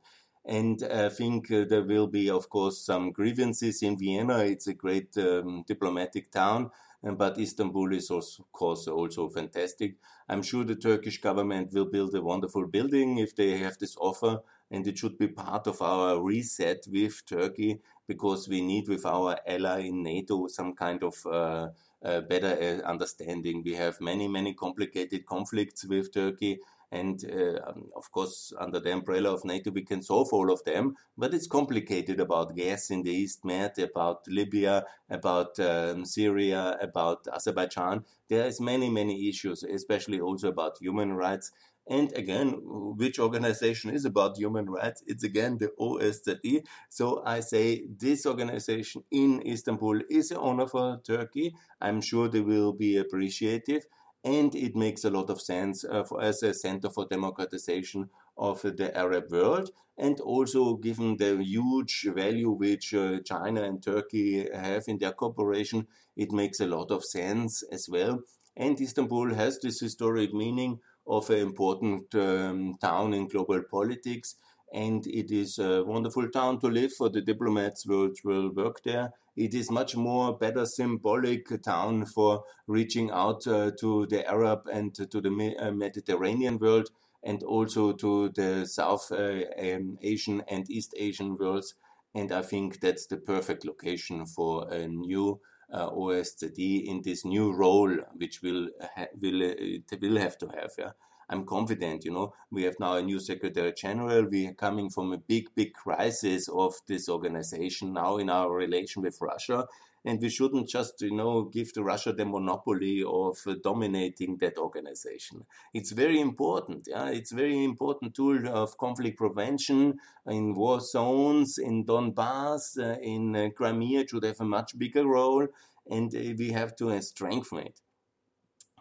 And 0.48 0.82
I 0.84 1.08
think 1.08 1.50
uh, 1.50 1.64
there 1.68 1.82
will 1.82 2.06
be, 2.06 2.30
of 2.30 2.48
course, 2.48 2.78
some 2.78 3.10
grievances 3.10 3.82
in 3.82 3.98
Vienna. 3.98 4.38
It's 4.38 4.68
a 4.68 4.74
great 4.74 5.16
um, 5.18 5.64
diplomatic 5.66 6.30
town 6.30 6.70
but 7.14 7.38
Istanbul 7.38 7.92
is 7.92 8.10
also, 8.10 8.42
of 8.42 8.52
course 8.52 8.88
also 8.88 9.28
fantastic. 9.28 9.96
I'm 10.28 10.42
sure 10.42 10.64
the 10.64 10.74
Turkish 10.74 11.20
government 11.20 11.72
will 11.72 11.84
build 11.84 12.14
a 12.14 12.22
wonderful 12.22 12.66
building 12.66 13.18
if 13.18 13.36
they 13.36 13.58
have 13.58 13.78
this 13.78 13.96
offer, 14.00 14.40
and 14.70 14.86
it 14.86 14.98
should 14.98 15.16
be 15.18 15.28
part 15.28 15.66
of 15.66 15.80
our 15.80 16.20
reset 16.20 16.86
with 16.90 17.24
Turkey 17.26 17.80
because 18.08 18.48
we 18.48 18.60
need 18.60 18.88
with 18.88 19.06
our 19.06 19.38
ally 19.46 19.80
in 19.80 20.02
NATO 20.02 20.48
some 20.48 20.74
kind 20.74 21.02
of 21.04 21.14
uh, 21.26 21.68
uh, 22.04 22.20
better 22.22 22.82
uh, 22.84 22.88
understanding. 22.88 23.62
We 23.64 23.74
have 23.74 24.00
many, 24.00 24.26
many 24.26 24.54
complicated 24.54 25.26
conflicts 25.26 25.84
with 25.84 26.12
Turkey 26.12 26.58
and 26.92 27.20
uh, 27.30 27.60
um, 27.68 27.88
of 27.96 28.10
course, 28.12 28.52
under 28.58 28.78
the 28.78 28.92
umbrella 28.92 29.32
of 29.32 29.44
NATO, 29.44 29.70
we 29.70 29.82
can 29.82 30.02
solve 30.02 30.28
all 30.32 30.52
of 30.52 30.62
them. 30.64 30.94
But 31.18 31.34
it's 31.34 31.46
complicated 31.46 32.20
about 32.20 32.54
gas 32.54 32.90
in 32.90 33.02
the 33.02 33.10
East 33.10 33.44
Med, 33.44 33.78
about 33.78 34.20
Libya, 34.28 34.84
about 35.10 35.58
um, 35.58 36.04
Syria, 36.04 36.76
about 36.80 37.26
Azerbaijan. 37.32 38.04
There 38.28 38.46
is 38.46 38.60
many, 38.60 38.88
many 38.88 39.28
issues, 39.28 39.62
especially 39.64 40.20
also 40.20 40.48
about 40.48 40.78
human 40.80 41.14
rights. 41.14 41.50
And 41.88 42.12
again, 42.16 42.60
which 42.64 43.20
organization 43.20 43.90
is 43.90 44.04
about 44.04 44.36
human 44.36 44.68
rights? 44.68 45.04
It's 45.06 45.22
again 45.22 45.58
the 45.58 45.70
OSCE. 45.78 46.64
So 46.88 47.22
I 47.24 47.40
say 47.40 47.86
this 47.88 48.26
organization 48.26 49.04
in 49.10 49.40
Istanbul 49.46 50.00
is 50.10 50.32
an 50.32 50.38
honor 50.38 50.66
for 50.66 51.00
Turkey. 51.04 51.54
I'm 51.80 52.00
sure 52.00 52.28
they 52.28 52.40
will 52.40 52.72
be 52.72 52.96
appreciative 52.96 53.86
and 54.26 54.56
it 54.56 54.74
makes 54.74 55.04
a 55.04 55.10
lot 55.10 55.30
of 55.30 55.40
sense 55.40 55.84
uh, 55.84 56.02
for, 56.02 56.20
as 56.20 56.42
a 56.42 56.52
center 56.52 56.90
for 56.90 57.06
democratization 57.06 58.10
of 58.36 58.60
the 58.60 58.90
Arab 58.94 59.30
world. 59.30 59.70
And 59.96 60.20
also, 60.20 60.74
given 60.74 61.16
the 61.16 61.42
huge 61.42 62.08
value 62.12 62.50
which 62.50 62.92
uh, 62.92 63.20
China 63.24 63.62
and 63.62 63.80
Turkey 63.80 64.48
have 64.52 64.82
in 64.88 64.98
their 64.98 65.12
cooperation, 65.12 65.86
it 66.16 66.32
makes 66.32 66.58
a 66.58 66.66
lot 66.66 66.90
of 66.90 67.04
sense 67.04 67.62
as 67.70 67.88
well. 67.88 68.20
And 68.56 68.80
Istanbul 68.80 69.32
has 69.34 69.60
this 69.60 69.80
historic 69.80 70.34
meaning 70.34 70.80
of 71.06 71.30
an 71.30 71.38
important 71.38 72.12
um, 72.16 72.76
town 72.80 73.14
in 73.14 73.28
global 73.28 73.62
politics. 73.70 74.34
And 74.72 75.06
it 75.06 75.30
is 75.30 75.58
a 75.58 75.84
wonderful 75.84 76.28
town 76.28 76.60
to 76.60 76.68
live 76.68 76.92
for 76.92 77.08
the 77.08 77.20
diplomats 77.20 77.86
which 77.86 78.24
will 78.24 78.50
work 78.50 78.82
there 78.84 79.12
it 79.36 79.52
is 79.52 79.70
much 79.70 79.94
more 79.96 80.36
better 80.36 80.64
symbolic 80.64 81.62
town 81.62 82.06
for 82.06 82.44
reaching 82.66 83.10
out 83.10 83.46
uh, 83.46 83.70
to 83.78 84.06
the 84.06 84.26
Arab 84.26 84.66
and 84.72 84.94
to 84.94 85.20
the 85.20 85.56
uh, 85.58 85.70
Mediterranean 85.70 86.58
world 86.58 86.88
and 87.22 87.42
also 87.42 87.92
to 87.92 88.30
the 88.30 88.64
South 88.66 89.12
uh, 89.12 89.42
um, 89.58 89.98
Asian 90.00 90.42
and 90.48 90.70
East 90.70 90.94
Asian 90.96 91.36
worlds. 91.36 91.74
And 92.14 92.32
I 92.32 92.40
think 92.40 92.80
that's 92.80 93.06
the 93.06 93.18
perfect 93.18 93.66
location 93.66 94.24
for 94.24 94.72
a 94.72 94.88
new 94.88 95.38
uh, 95.70 95.90
in 95.90 97.02
this 97.04 97.24
new 97.24 97.52
role, 97.52 97.94
which 98.14 98.40
will 98.40 98.68
ha- 98.94 99.08
will 99.20 99.50
uh, 99.50 99.96
will 100.00 100.16
have 100.16 100.38
to 100.38 100.46
have. 100.46 100.70
Yeah? 100.78 100.92
I'm 101.28 101.44
confident, 101.44 102.04
you 102.04 102.12
know, 102.12 102.34
we 102.50 102.62
have 102.64 102.76
now 102.78 102.94
a 102.94 103.02
new 103.02 103.18
Secretary 103.18 103.72
General. 103.72 104.24
We 104.24 104.46
are 104.46 104.54
coming 104.54 104.90
from 104.90 105.12
a 105.12 105.18
big, 105.18 105.48
big 105.56 105.72
crisis 105.74 106.48
of 106.48 106.74
this 106.86 107.08
organization 107.08 107.92
now 107.92 108.18
in 108.18 108.30
our 108.30 108.54
relation 108.54 109.02
with 109.02 109.18
Russia. 109.20 109.66
And 110.04 110.20
we 110.20 110.28
shouldn't 110.28 110.68
just, 110.68 111.02
you 111.02 111.16
know, 111.16 111.42
give 111.42 111.72
to 111.72 111.82
Russia 111.82 112.12
the 112.12 112.24
monopoly 112.24 113.02
of 113.04 113.38
uh, 113.44 113.56
dominating 113.60 114.36
that 114.36 114.56
organization. 114.56 115.44
It's 115.74 115.90
very 115.90 116.20
important. 116.20 116.86
Yeah, 116.88 117.08
it's 117.08 117.32
very 117.32 117.64
important 117.64 118.14
tool 118.14 118.46
of 118.46 118.78
conflict 118.78 119.18
prevention 119.18 119.98
in 120.28 120.54
war 120.54 120.80
zones, 120.80 121.58
in 121.58 121.84
Donbass, 121.84 122.78
uh, 122.78 123.00
in 123.00 123.34
uh, 123.34 123.48
Crimea. 123.56 124.02
It 124.02 124.10
should 124.10 124.22
have 124.22 124.40
a 124.40 124.44
much 124.44 124.78
bigger 124.78 125.04
role, 125.04 125.48
and 125.90 126.14
uh, 126.14 126.34
we 126.38 126.52
have 126.52 126.76
to 126.76 127.02
strengthen 127.02 127.58
it. 127.58 127.80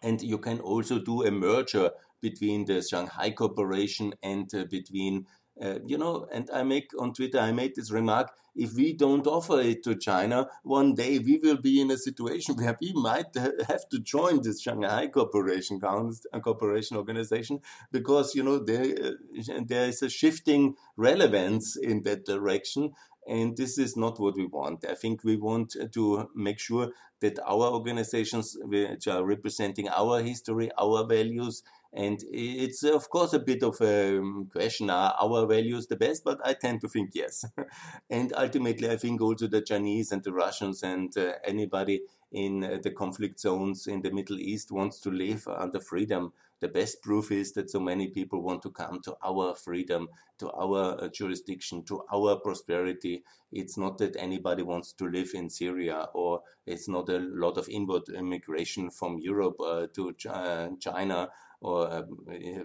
And 0.03 0.21
you 0.21 0.37
can 0.37 0.59
also 0.59 0.99
do 0.99 1.23
a 1.23 1.31
merger 1.31 1.89
between 2.29 2.65
the 2.65 2.81
Shanghai 2.81 3.29
Cooperation 3.31 4.13
and 4.21 4.47
uh, 4.53 4.65
between 4.77 5.25
uh, 5.65 5.79
you 5.85 5.97
know, 5.97 6.27
and 6.33 6.49
I 6.51 6.63
make 6.63 6.89
on 6.99 7.13
Twitter, 7.13 7.39
I 7.39 7.53
made 7.53 7.75
this 7.75 7.89
remark 7.89 8.27
if 8.55 8.73
we 8.73 8.93
don't 8.93 9.27
offer 9.27 9.59
it 9.59 9.83
to 9.83 9.95
China, 9.95 10.47
one 10.63 10.95
day 10.95 11.19
we 11.19 11.39
will 11.43 11.57
be 11.57 11.81
in 11.81 11.91
a 11.91 11.97
situation 11.97 12.55
where 12.59 12.77
we 12.81 12.93
might 12.93 13.35
have 13.67 13.87
to 13.89 13.99
join 13.99 14.41
this 14.41 14.61
Shanghai 14.61 15.07
Cooperation 15.07 15.79
uh, 15.83 16.39
Cooperation 16.39 16.97
Organization 16.97 17.59
because, 17.91 18.33
you 18.33 18.43
know, 18.43 18.59
there, 18.59 18.83
uh, 18.83 19.59
there 19.65 19.87
is 19.87 20.01
a 20.01 20.09
shifting 20.09 20.75
relevance 20.95 21.75
in 21.75 22.03
that 22.03 22.25
direction. 22.25 22.93
And 23.27 23.57
this 23.57 23.79
is 23.79 23.97
not 23.97 24.19
what 24.19 24.35
we 24.35 24.45
want. 24.45 24.85
I 24.87 24.93
think 24.93 25.23
we 25.23 25.35
want 25.35 25.75
to 25.93 26.29
make 26.35 26.59
sure 26.59 26.91
that 27.21 27.39
our 27.39 27.73
organizations, 27.73 28.55
which 28.61 29.07
are 29.07 29.25
representing 29.25 29.89
our 29.89 30.21
history, 30.21 30.69
our 30.77 31.07
values, 31.07 31.63
and 31.95 32.21
it's, 32.29 32.83
of 32.83 33.09
course, 33.09 33.31
a 33.31 33.39
bit 33.39 33.63
of 33.63 33.79
a 33.79 34.17
um, 34.17 34.49
question 34.51 34.89
are 34.89 35.15
our 35.21 35.47
values 35.47 35.87
the 35.87 35.95
best? 35.95 36.25
But 36.25 36.39
I 36.43 36.53
tend 36.53 36.81
to 36.81 36.89
think 36.89 37.11
yes. 37.13 37.45
and 38.09 38.33
ultimately, 38.35 38.89
I 38.89 38.97
think 38.97 39.21
also 39.21 39.47
the 39.47 39.61
Chinese 39.61 40.11
and 40.11 40.21
the 40.21 40.33
Russians 40.33 40.83
and 40.83 41.17
uh, 41.17 41.33
anybody 41.45 42.01
in 42.33 42.65
uh, 42.65 42.79
the 42.83 42.91
conflict 42.91 43.39
zones 43.39 43.87
in 43.87 44.01
the 44.01 44.11
Middle 44.11 44.39
East 44.39 44.73
wants 44.73 44.99
to 44.99 45.09
live 45.09 45.47
under 45.47 45.79
freedom. 45.79 46.33
The 46.59 46.67
best 46.67 47.01
proof 47.01 47.31
is 47.31 47.53
that 47.53 47.69
so 47.69 47.79
many 47.79 48.09
people 48.09 48.41
want 48.41 48.61
to 48.63 48.71
come 48.71 49.01
to 49.03 49.15
our 49.23 49.55
freedom, 49.55 50.09
to 50.39 50.51
our 50.51 51.01
uh, 51.01 51.07
jurisdiction, 51.07 51.83
to 51.85 52.03
our 52.13 52.37
prosperity. 52.37 53.23
It's 53.53 53.77
not 53.77 53.99
that 53.99 54.17
anybody 54.17 54.63
wants 54.63 54.91
to 54.93 55.07
live 55.07 55.31
in 55.33 55.49
Syria, 55.49 56.07
or 56.13 56.41
it's 56.65 56.89
not 56.89 57.07
a 57.07 57.19
lot 57.19 57.57
of 57.57 57.69
inward 57.69 58.09
immigration 58.09 58.89
from 58.89 59.17
Europe 59.19 59.61
uh, 59.61 59.87
to 59.93 60.13
Ch- 60.13 60.25
uh, 60.25 60.69
China 60.79 61.29
or 61.65 61.91
um, 61.91 62.17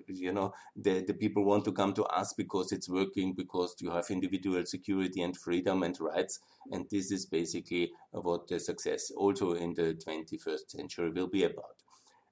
you 0.06 0.32
know 0.32 0.52
the, 0.76 1.02
the 1.06 1.14
people 1.14 1.42
want 1.44 1.64
to 1.64 1.72
come 1.72 1.94
to 1.94 2.04
us 2.04 2.34
because 2.34 2.70
it's 2.70 2.88
working 2.88 3.32
because 3.34 3.74
you 3.80 3.90
have 3.90 4.10
individual 4.10 4.64
security 4.66 5.22
and 5.22 5.36
freedom 5.36 5.82
and 5.82 5.98
rights. 6.00 6.38
And 6.70 6.86
this 6.90 7.10
is 7.10 7.24
basically 7.24 7.92
what 8.12 8.46
the 8.48 8.60
success 8.60 9.10
also 9.16 9.52
in 9.54 9.74
the 9.74 9.94
21st 10.06 10.70
century 10.70 11.10
will 11.10 11.28
be 11.28 11.44
about. 11.44 11.76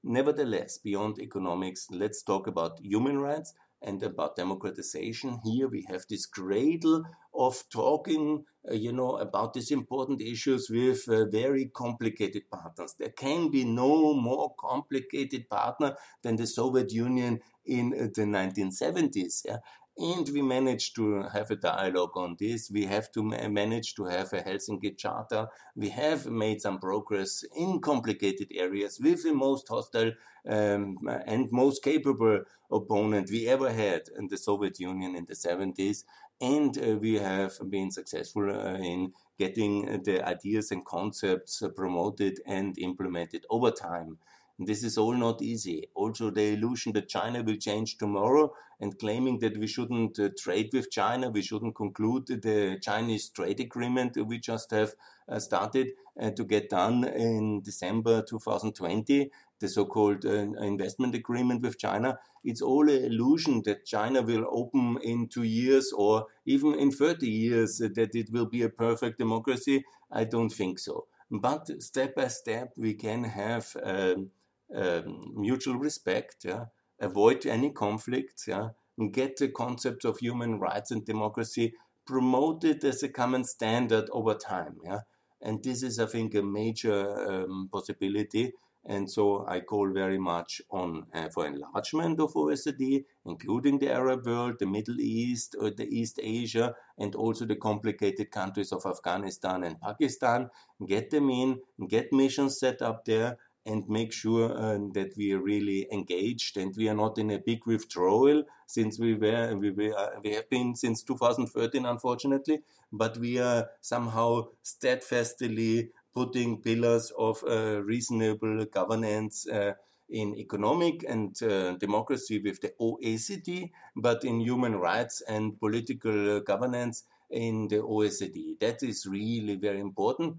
Nevertheless, 0.05 0.79
beyond 0.79 1.19
economics, 1.19 1.89
let's 1.91 2.23
talk 2.23 2.47
about 2.47 2.79
human 2.83 3.19
rights 3.19 3.55
and 3.83 4.03
about 4.03 4.37
democratization. 4.37 5.41
Here 5.45 5.69
we 5.69 5.87
have 5.89 6.05
this 6.09 6.27
cradle 6.27 7.05
of 7.35 7.63
talking, 7.71 8.45
uh, 8.69 8.75
you 8.75 8.93
know, 8.93 9.17
about 9.17 9.55
these 9.55 9.71
important 9.71 10.21
issues 10.21 10.69
with 10.69 11.09
uh, 11.09 11.27
very 11.27 11.67
complicated 11.67 12.51
partners. 12.51 12.95
There 12.99 13.11
can 13.11 13.51
be 13.51 13.65
no 13.65 14.15
more 14.15 14.55
complicated 14.59 15.49
partner 15.49 15.97
than 16.23 16.37
the 16.37 16.47
Soviet 16.47 16.93
Union 16.93 17.41
in 17.65 17.95
uh, 17.95 18.09
the 18.15 18.25
1970s. 18.25 19.43
Yeah? 19.45 19.59
And 19.99 20.29
we 20.33 20.43
managed 20.43 20.95
to 20.95 21.23
have 21.23 21.51
a 21.51 21.57
dialogue 21.57 22.17
on 22.17 22.37
this. 22.39 22.71
We 22.71 22.85
have 22.85 23.11
to 23.13 23.23
manage 23.23 23.95
to 23.97 24.05
have 24.05 24.33
a 24.33 24.43
Helsinki 24.43 24.97
Charter. 24.97 25.49
We 25.75 25.89
have 25.89 26.27
made 26.27 26.63
some 26.63 26.79
progress 26.79 27.45
in 27.57 27.81
complicated 27.81 28.53
areas 28.55 29.01
with 29.03 29.25
the 29.25 29.35
most 29.35 29.67
hostile 29.69 30.13
um, 30.49 30.99
and 31.27 31.51
most 31.51 31.83
capable 31.83 32.45
opponent 32.71 33.29
we 33.31 33.49
ever 33.49 33.73
had 33.73 34.03
in 34.17 34.29
the 34.29 34.37
Soviet 34.39 34.79
Union 34.79 35.17
in 35.17 35.25
the 35.25 35.35
70s. 35.35 36.05
And 36.41 36.79
uh, 36.79 36.97
we 36.97 37.15
have 37.15 37.55
been 37.69 37.91
successful 37.91 38.49
uh, 38.49 38.75
in 38.75 39.13
getting 39.37 40.03
the 40.05 40.25
ideas 40.25 40.71
and 40.71 40.85
concepts 40.85 41.61
promoted 41.75 42.39
and 42.47 42.79
implemented 42.79 43.47
over 43.51 43.73
time. 43.73 44.19
This 44.59 44.83
is 44.83 44.99
all 44.99 45.15
not 45.15 45.41
easy. 45.41 45.89
Also, 45.95 46.31
the 46.31 46.55
illusion 46.55 46.93
that 46.95 47.09
China 47.09 47.43
will 47.43 47.57
change 47.57 47.97
tomorrow 47.97 48.53
and 48.81 48.99
claiming 48.99 49.39
that 49.39 49.57
we 49.57 49.69
shouldn't 49.69 50.19
uh, 50.19 50.31
trade 50.37 50.71
with 50.73 50.91
China, 50.91 51.31
we 51.31 51.43
shouldn't 51.43 51.77
conclude 51.77 52.27
the 52.27 52.79
Chinese 52.83 53.29
trade 53.29 53.61
agreement 53.61 54.17
we 54.27 54.39
just 54.39 54.71
have 54.73 54.95
uh, 55.29 55.39
started 55.39 55.93
uh, 56.21 56.31
to 56.31 56.45
get 56.45 56.71
done 56.71 57.05
in 57.05 57.61
December 57.63 58.23
2020, 58.23 59.31
the 59.61 59.69
so-called 59.69 60.25
uh, 60.25 60.31
investment 60.63 61.15
agreement 61.15 61.63
with 61.63 61.79
China. 61.79 62.19
It's 62.45 62.63
all 62.63 62.89
an 62.89 63.05
illusion 63.05 63.63
that 63.65 63.85
China 63.85 64.23
will 64.23 64.47
open 64.51 64.99
in 65.03 65.29
two 65.29 65.45
years 65.45 65.93
or 65.97 66.27
even 66.47 66.75
in 66.75 66.91
30 66.91 67.29
years, 67.29 67.79
that 67.79 68.15
it 68.15 68.31
will 68.33 68.47
be 68.47 68.63
a 68.63 68.69
perfect 68.69 69.19
democracy. 69.19 69.85
I 70.11 70.25
don't 70.25 70.51
think 70.51 70.79
so. 70.79 71.07
But 71.31 71.83
step 71.83 72.15
by 72.17 72.29
step, 72.29 72.73
we 72.77 72.95
can 72.95 73.25
have 73.25 73.77
um, 73.83 74.31
um, 74.75 75.33
mutual 75.37 75.77
respect, 75.77 76.45
yeah, 76.45 76.67
avoid 77.01 77.47
any 77.47 77.71
conflicts, 77.71 78.47
yeah, 78.47 78.71
and 78.99 79.13
get 79.13 79.37
the 79.37 79.49
concepts 79.49 80.05
of 80.05 80.19
human 80.19 80.59
rights 80.59 80.91
and 80.91 81.05
democracy 81.05 81.75
promoted 82.07 82.85
as 82.85 83.03
a 83.03 83.09
common 83.09 83.45
standard 83.45 84.09
over 84.13 84.35
time. 84.35 84.77
Yeah, 84.85 85.01
and 85.41 85.63
this 85.63 85.83
is, 85.83 85.99
I 85.99 86.07
think, 86.07 86.35
a 86.35 86.43
major 86.43 87.45
um, 87.45 87.69
possibility. 87.73 88.53
And 88.85 89.11
so 89.11 89.45
I 89.47 89.61
call 89.61 89.93
very 89.93 90.19
much 90.19 90.63
on 90.71 91.07
uh, 91.13 91.29
for 91.29 91.47
enlargement 91.47 92.21
of 92.21 92.33
OECD, 92.33 93.05
including 93.27 93.79
the 93.79 93.93
Arab 93.93 94.25
world, 94.25 94.55
the 94.59 94.67
Middle 94.67 94.99
East, 94.99 95.57
or 95.61 95.71
the 95.71 95.87
East 95.87 96.19
Asia, 96.23 96.75
and 96.97 97.15
also 97.15 97.45
the 97.45 97.57
complicated 97.57 98.31
countries 98.31 98.73
of 98.73 98.87
Afghanistan 98.87 99.65
and 99.65 99.81
Pakistan. 99.81 100.49
Get 100.87 101.11
them 101.11 101.29
in, 101.29 101.61
get 101.87 102.13
missions 102.13 102.59
set 102.59 102.81
up 102.81 103.05
there, 103.05 103.37
and 103.67 103.89
make 103.89 104.13
sure 104.13 104.51
uh, 104.57 104.79
that 104.95 105.13
we 105.17 105.33
are 105.33 105.41
really 105.41 105.87
engaged 105.93 106.57
and 106.57 106.75
we 106.77 106.89
are 106.89 106.95
not 106.95 107.19
in 107.19 107.31
a 107.31 107.39
big 107.39 107.67
withdrawal 107.67 108.43
since 108.67 108.99
we 108.99 109.15
were 109.15 109.55
we 109.57 109.71
were 109.71 109.95
uh, 109.97 110.11
we 110.23 110.33
have 110.33 110.49
been 110.49 110.75
since 110.75 111.03
2013 111.03 111.85
unfortunately 111.85 112.61
but 112.93 113.19
we 113.19 113.39
are 113.39 113.69
somehow 113.81 114.47
steadfastly 114.63 115.91
putting 116.15 116.61
pillars 116.63 117.13
of 117.19 117.43
uh, 117.45 117.81
reasonable 117.83 118.65
governance 118.67 119.47
uh, 119.49 119.73
in 120.09 120.35
economic 120.37 121.05
and 121.07 121.41
uh, 121.43 121.75
democracy 121.75 122.41
with 122.43 122.61
the 122.61 122.73
OECD, 122.81 123.71
but 123.95 124.25
in 124.25 124.41
human 124.41 124.77
rights 124.77 125.23
and 125.29 125.59
political 125.61 126.41
governance 126.41 127.05
in 127.31 127.69
the 127.69 127.77
OECD. 127.77 128.59
That 128.59 128.83
is 128.83 129.07
really 129.07 129.57
very 129.57 129.81
important. 129.81 130.39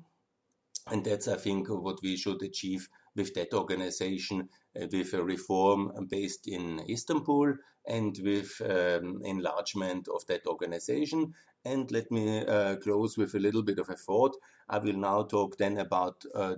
And 0.87 1.05
that's, 1.05 1.27
I 1.27 1.37
think, 1.37 1.67
what 1.69 2.01
we 2.01 2.17
should 2.17 2.41
achieve 2.41 2.89
with 3.15 3.33
that 3.33 3.53
organization 3.53 4.49
uh, 4.79 4.87
with 4.91 5.13
a 5.13 5.23
reform 5.23 5.91
based 6.09 6.47
in 6.47 6.81
Istanbul 6.89 7.55
and 7.87 8.19
with 8.23 8.61
um, 8.61 9.21
enlargement 9.23 10.07
of 10.07 10.25
that 10.27 10.45
organization. 10.45 11.33
And 11.65 11.91
let 11.91 12.11
me 12.11 12.45
uh, 12.45 12.75
close 12.77 13.17
with 13.17 13.33
a 13.35 13.39
little 13.39 13.63
bit 13.63 13.79
of 13.79 13.89
a 13.89 13.95
thought. 13.95 14.37
I 14.69 14.77
will 14.77 14.97
now 14.97 15.23
talk 15.23 15.57
then 15.57 15.77
about 15.77 16.23
uh, 16.35 16.55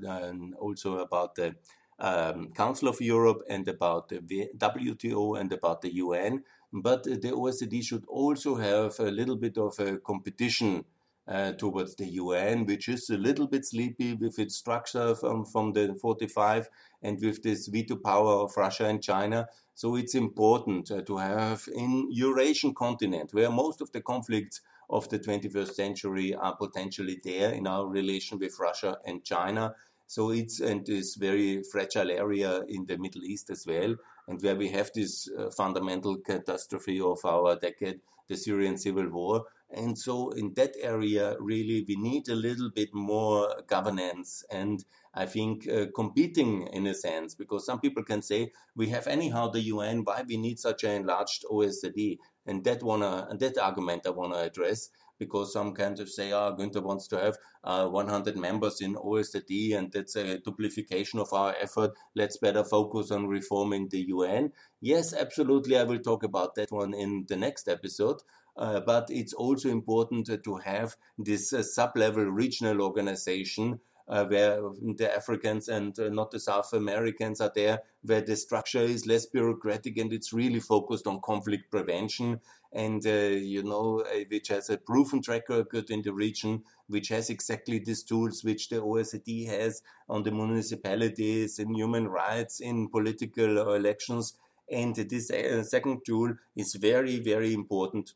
also 0.60 0.98
about 0.98 1.36
the 1.36 1.56
um, 2.00 2.52
Council 2.54 2.90
of 2.90 3.00
Europe 3.00 3.44
and 3.50 3.68
about 3.68 4.10
the 4.10 4.50
WTO 4.58 5.40
and 5.40 5.52
about 5.54 5.82
the 5.82 5.96
UN. 5.96 6.44
But 6.74 7.04
the 7.04 7.32
OECD 7.32 7.84
should 7.84 8.06
also 8.08 8.56
have 8.56 9.00
a 9.00 9.12
little 9.12 9.36
bit 9.36 9.58
of 9.58 9.80
a 9.80 9.98
competition 9.98 10.86
uh, 11.28 11.54
towards 11.54 11.96
the 11.96 12.06
UN, 12.06 12.66
which 12.66 12.90
is 12.90 13.10
a 13.10 13.18
little 13.18 13.48
bit 13.48 13.66
sleepy 13.66 14.14
with 14.14 14.40
its 14.40 14.56
structure 14.56 15.16
from, 15.16 15.46
from 15.46 15.74
the 15.74 15.96
45 16.02 16.68
and 17.02 17.20
with 17.22 17.44
this 17.44 17.68
veto 17.68 17.96
power 17.96 18.34
of 18.34 18.58
Russia 18.58 18.86
and 18.86 19.02
China. 19.02 19.48
So 19.74 19.96
it's 19.96 20.16
important 20.16 20.92
uh, 20.92 21.02
to 21.02 21.18
have 21.18 21.68
in 21.74 22.08
Eurasian 22.12 22.74
continent, 22.74 23.34
where 23.34 23.50
most 23.50 23.82
of 23.82 23.92
the 23.92 24.02
conflicts 24.02 24.62
of 24.90 25.08
the 25.10 25.20
21st 25.20 25.74
century 25.74 26.36
are 26.36 26.56
potentially 26.56 27.20
there 27.24 27.52
in 27.52 27.66
our 27.66 27.88
relation 27.88 28.38
with 28.38 28.60
Russia 28.60 28.98
and 29.06 29.24
China. 29.24 29.74
So 30.12 30.32
it's 30.32 30.60
and 30.60 30.86
this 30.86 31.16
very 31.16 31.64
fragile 31.64 32.12
area 32.12 32.64
in 32.68 32.86
the 32.86 32.98
Middle 32.98 33.24
East 33.24 33.50
as 33.50 33.66
well, 33.66 33.96
and 34.28 34.42
where 34.42 34.58
we 34.58 34.68
have 34.68 34.92
this 34.94 35.30
uh, 35.40 35.50
fundamental 35.52 36.18
catastrophe 36.18 37.00
of 37.00 37.24
our 37.24 37.56
decade, 37.56 38.02
the 38.28 38.36
Syrian 38.36 38.78
civil 38.78 39.08
war. 39.08 39.46
And 39.70 39.98
so 39.98 40.32
in 40.32 40.54
that 40.56 40.74
area, 40.82 41.38
really, 41.40 41.86
we 41.88 41.96
need 41.96 42.28
a 42.28 42.36
little 42.36 42.70
bit 42.70 42.94
more 42.94 43.56
governance 43.68 44.44
and 44.52 44.84
I 45.14 45.28
think 45.28 45.70
uh, 45.70 45.86
competing 45.96 46.68
in 46.68 46.88
a 46.88 46.94
sense, 46.94 47.34
because 47.34 47.66
some 47.66 47.80
people 47.80 48.04
can 48.04 48.22
say 48.22 48.52
we 48.76 48.90
have 48.90 49.08
anyhow 49.08 49.48
the 49.48 49.62
UN, 49.62 50.04
why 50.04 50.24
we 50.28 50.36
need 50.36 50.60
such 50.60 50.84
an 50.84 50.92
enlarged 50.92 51.46
OECD, 51.50 52.18
and 52.46 52.66
that 52.66 52.84
wanna 52.84 53.28
and 53.30 53.40
that 53.40 53.58
argument 53.58 54.06
I 54.06 54.10
wanna 54.10 54.40
address 54.40 54.90
because 55.22 55.54
some 55.54 55.76
of 55.78 56.10
say, 56.10 56.32
ah, 56.32 56.48
oh, 56.48 56.56
Günther 56.58 56.82
wants 56.82 57.08
to 57.10 57.18
have 57.20 57.38
uh, 57.64 57.86
100 57.88 58.36
members 58.36 58.82
in 58.82 58.96
OECD 58.96 59.78
and 59.78 59.92
that's 59.92 60.16
a 60.16 60.40
duplication 60.40 61.20
of 61.20 61.32
our 61.32 61.54
effort. 61.62 61.92
Let's 62.16 62.38
better 62.38 62.64
focus 62.64 63.12
on 63.12 63.28
reforming 63.28 63.90
the 63.90 64.02
UN. 64.16 64.52
Yes, 64.82 65.14
absolutely. 65.14 65.78
I 65.78 65.84
will 65.84 66.00
talk 66.00 66.24
about 66.24 66.56
that 66.56 66.72
one 66.72 66.96
in 66.96 67.26
the 67.30 67.36
next 67.36 67.68
episode. 67.68 68.18
Uh, 68.58 68.80
but 68.80 69.06
it's 69.10 69.34
also 69.34 69.70
important 69.70 70.28
to 70.44 70.56
have 70.58 70.96
this 71.20 71.54
uh, 71.54 71.62
sub-level 71.62 72.26
regional 72.26 72.82
organization 72.82 73.80
where 74.26 74.62
the 74.98 75.10
Africans 75.16 75.70
and 75.70 75.98
uh, 75.98 76.10
not 76.10 76.32
the 76.32 76.40
South 76.40 76.74
Americans 76.74 77.40
are 77.40 77.52
there, 77.56 77.80
where 78.02 78.22
the 78.22 78.36
structure 78.36 78.82
is 78.82 79.06
less 79.06 79.26
bureaucratic 79.26 79.98
and 79.98 80.12
it's 80.12 80.34
really 80.34 80.60
focused 80.60 81.08
on 81.08 81.22
conflict 81.22 81.72
prevention 81.72 82.42
and 82.74 83.06
uh, 83.06 83.10
you 83.10 83.64
know 83.64 84.04
which 84.30 84.50
has 84.50 84.70
a 84.70 84.78
proven 84.78 85.22
track 85.22 85.48
record 85.50 85.90
in 85.90 86.02
the 86.02 86.14
region, 86.14 86.64
which 86.88 87.08
has 87.08 87.30
exactly 87.30 87.80
these 87.80 88.04
tools 88.04 88.44
which 88.44 88.70
the 88.70 88.78
OECD 88.78 89.48
has 89.48 89.82
on 90.10 90.24
the 90.24 90.32
municipalities, 90.32 91.60
in 91.60 91.74
human 91.74 92.08
rights, 92.08 92.60
in 92.60 92.90
political 92.90 93.74
elections. 93.74 94.34
And 94.70 94.96
this 94.96 95.32
second 95.70 96.02
tool 96.06 96.34
is 96.56 96.76
very, 96.76 97.20
very 97.20 97.54
important 97.54 98.14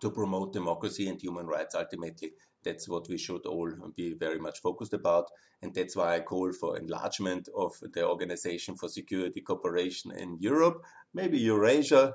to 0.00 0.10
promote 0.10 0.52
democracy 0.52 1.08
and 1.08 1.20
human 1.20 1.46
rights 1.46 1.74
ultimately. 1.74 2.32
That's 2.66 2.88
what 2.88 3.08
we 3.08 3.16
should 3.16 3.46
all 3.46 3.70
be 3.94 4.14
very 4.14 4.40
much 4.40 4.58
focused 4.60 4.92
about. 4.92 5.30
And 5.62 5.72
that's 5.72 5.94
why 5.94 6.16
I 6.16 6.20
call 6.20 6.52
for 6.52 6.76
enlargement 6.76 7.48
of 7.56 7.72
the 7.94 8.04
Organization 8.04 8.74
for 8.76 8.88
Security 8.88 9.40
Cooperation 9.40 10.10
in 10.10 10.36
Europe. 10.40 10.82
Maybe 11.14 11.38
Eurasia, 11.38 12.14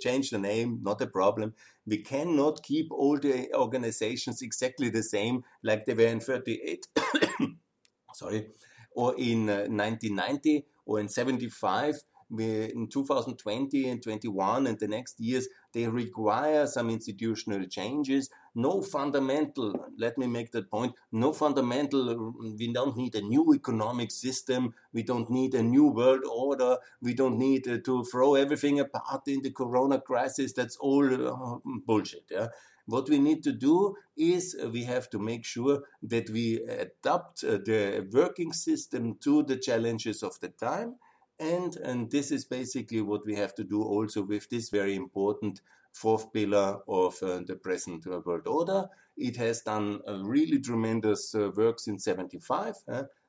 change 0.00 0.30
the 0.30 0.38
name, 0.38 0.78
not 0.82 1.02
a 1.02 1.08
problem. 1.08 1.54
We 1.84 1.98
cannot 2.04 2.62
keep 2.62 2.92
all 2.92 3.18
the 3.18 3.52
organizations 3.54 4.40
exactly 4.40 4.88
the 4.88 5.02
same 5.02 5.42
like 5.64 5.84
they 5.84 5.94
were 5.94 6.06
in 6.06 6.20
38. 6.20 6.86
Sorry. 8.14 8.50
Or 8.94 9.16
in 9.18 9.50
uh, 9.50 9.66
1990 9.66 10.64
or 10.86 11.00
in 11.00 11.08
75 11.08 11.96
in 12.38 12.88
2020 12.88 13.88
and 13.88 14.02
21 14.02 14.66
and 14.66 14.78
the 14.78 14.88
next 14.88 15.18
years, 15.18 15.48
they 15.72 15.88
require 15.88 16.66
some 16.66 16.90
institutional 16.90 17.66
changes. 17.66 18.28
No 18.54 18.82
fundamental, 18.82 19.92
let 19.96 20.18
me 20.18 20.26
make 20.26 20.50
that 20.52 20.70
point, 20.70 20.94
no 21.12 21.32
fundamental, 21.32 22.34
we 22.58 22.72
don't 22.72 22.96
need 22.96 23.14
a 23.14 23.20
new 23.20 23.54
economic 23.54 24.10
system. 24.10 24.74
We 24.92 25.02
don't 25.02 25.30
need 25.30 25.54
a 25.54 25.62
new 25.62 25.86
world 25.88 26.24
order. 26.30 26.78
We 27.00 27.14
don't 27.14 27.38
need 27.38 27.68
uh, 27.68 27.78
to 27.84 28.04
throw 28.04 28.34
everything 28.34 28.80
apart 28.80 29.22
in 29.28 29.42
the 29.42 29.50
corona 29.50 30.00
crisis. 30.00 30.52
That's 30.52 30.76
all 30.76 31.04
uh, 31.06 31.58
bullshit. 31.86 32.24
Yeah. 32.30 32.48
What 32.86 33.08
we 33.08 33.18
need 33.18 33.42
to 33.44 33.52
do 33.52 33.96
is 34.16 34.56
uh, 34.60 34.70
we 34.70 34.84
have 34.84 35.10
to 35.10 35.18
make 35.18 35.44
sure 35.44 35.82
that 36.02 36.30
we 36.30 36.60
adapt 36.62 37.42
the 37.42 38.08
working 38.12 38.52
system 38.52 39.16
to 39.20 39.42
the 39.42 39.56
challenges 39.56 40.22
of 40.22 40.40
the 40.40 40.48
time 40.48 40.96
And, 41.40 41.76
and 41.76 42.10
this 42.10 42.30
is 42.32 42.44
basically 42.44 43.00
what 43.00 43.24
we 43.24 43.36
have 43.36 43.54
to 43.54 43.64
do 43.64 43.82
also 43.82 44.22
with 44.22 44.50
this 44.50 44.70
very 44.70 44.96
important 44.96 45.60
fourth 46.00 46.32
pillar 46.32 46.78
of 46.88 47.20
uh, 47.22 47.40
the 47.46 47.56
present 47.56 48.06
uh, 48.06 48.20
world 48.24 48.46
order. 48.46 48.86
It 49.16 49.36
has 49.36 49.62
done 49.62 50.00
really 50.06 50.60
tremendous 50.60 51.34
uh, 51.34 51.50
work 51.56 51.80
since 51.80 52.04
75. 52.04 52.74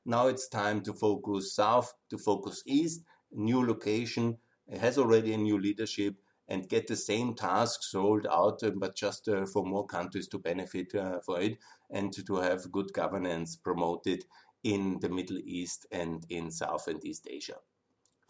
now 0.06 0.28
it's 0.28 0.48
time 0.48 0.80
to 0.82 0.92
focus 0.92 1.54
south, 1.54 1.92
to 2.10 2.18
focus 2.18 2.62
east, 2.66 3.02
new 3.32 3.66
location. 3.66 4.38
Has 4.80 4.98
already 4.98 5.32
a 5.32 5.36
new 5.36 5.58
leadership 5.58 6.14
and 6.50 6.68
get 6.68 6.88
the 6.88 6.96
same 6.96 7.34
tasks 7.34 7.94
rolled 7.94 8.26
out, 8.26 8.62
uh, 8.62 8.70
but 8.70 8.96
just 8.96 9.28
uh, 9.28 9.46
for 9.46 9.64
more 9.64 9.86
countries 9.86 10.26
to 10.28 10.38
benefit 10.38 10.94
uh, 10.94 11.20
for 11.20 11.40
it 11.40 11.58
and 11.90 12.12
to 12.26 12.36
have 12.36 12.72
good 12.72 12.92
governance 12.92 13.56
promoted 13.56 14.24
in 14.64 14.98
the 15.00 15.08
Middle 15.08 15.38
East 15.44 15.86
and 15.92 16.26
in 16.28 16.50
South 16.50 16.88
and 16.88 17.04
East 17.04 17.26
Asia. 17.30 17.56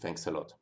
Thanks 0.01 0.27
a 0.27 0.31
lot. 0.31 0.60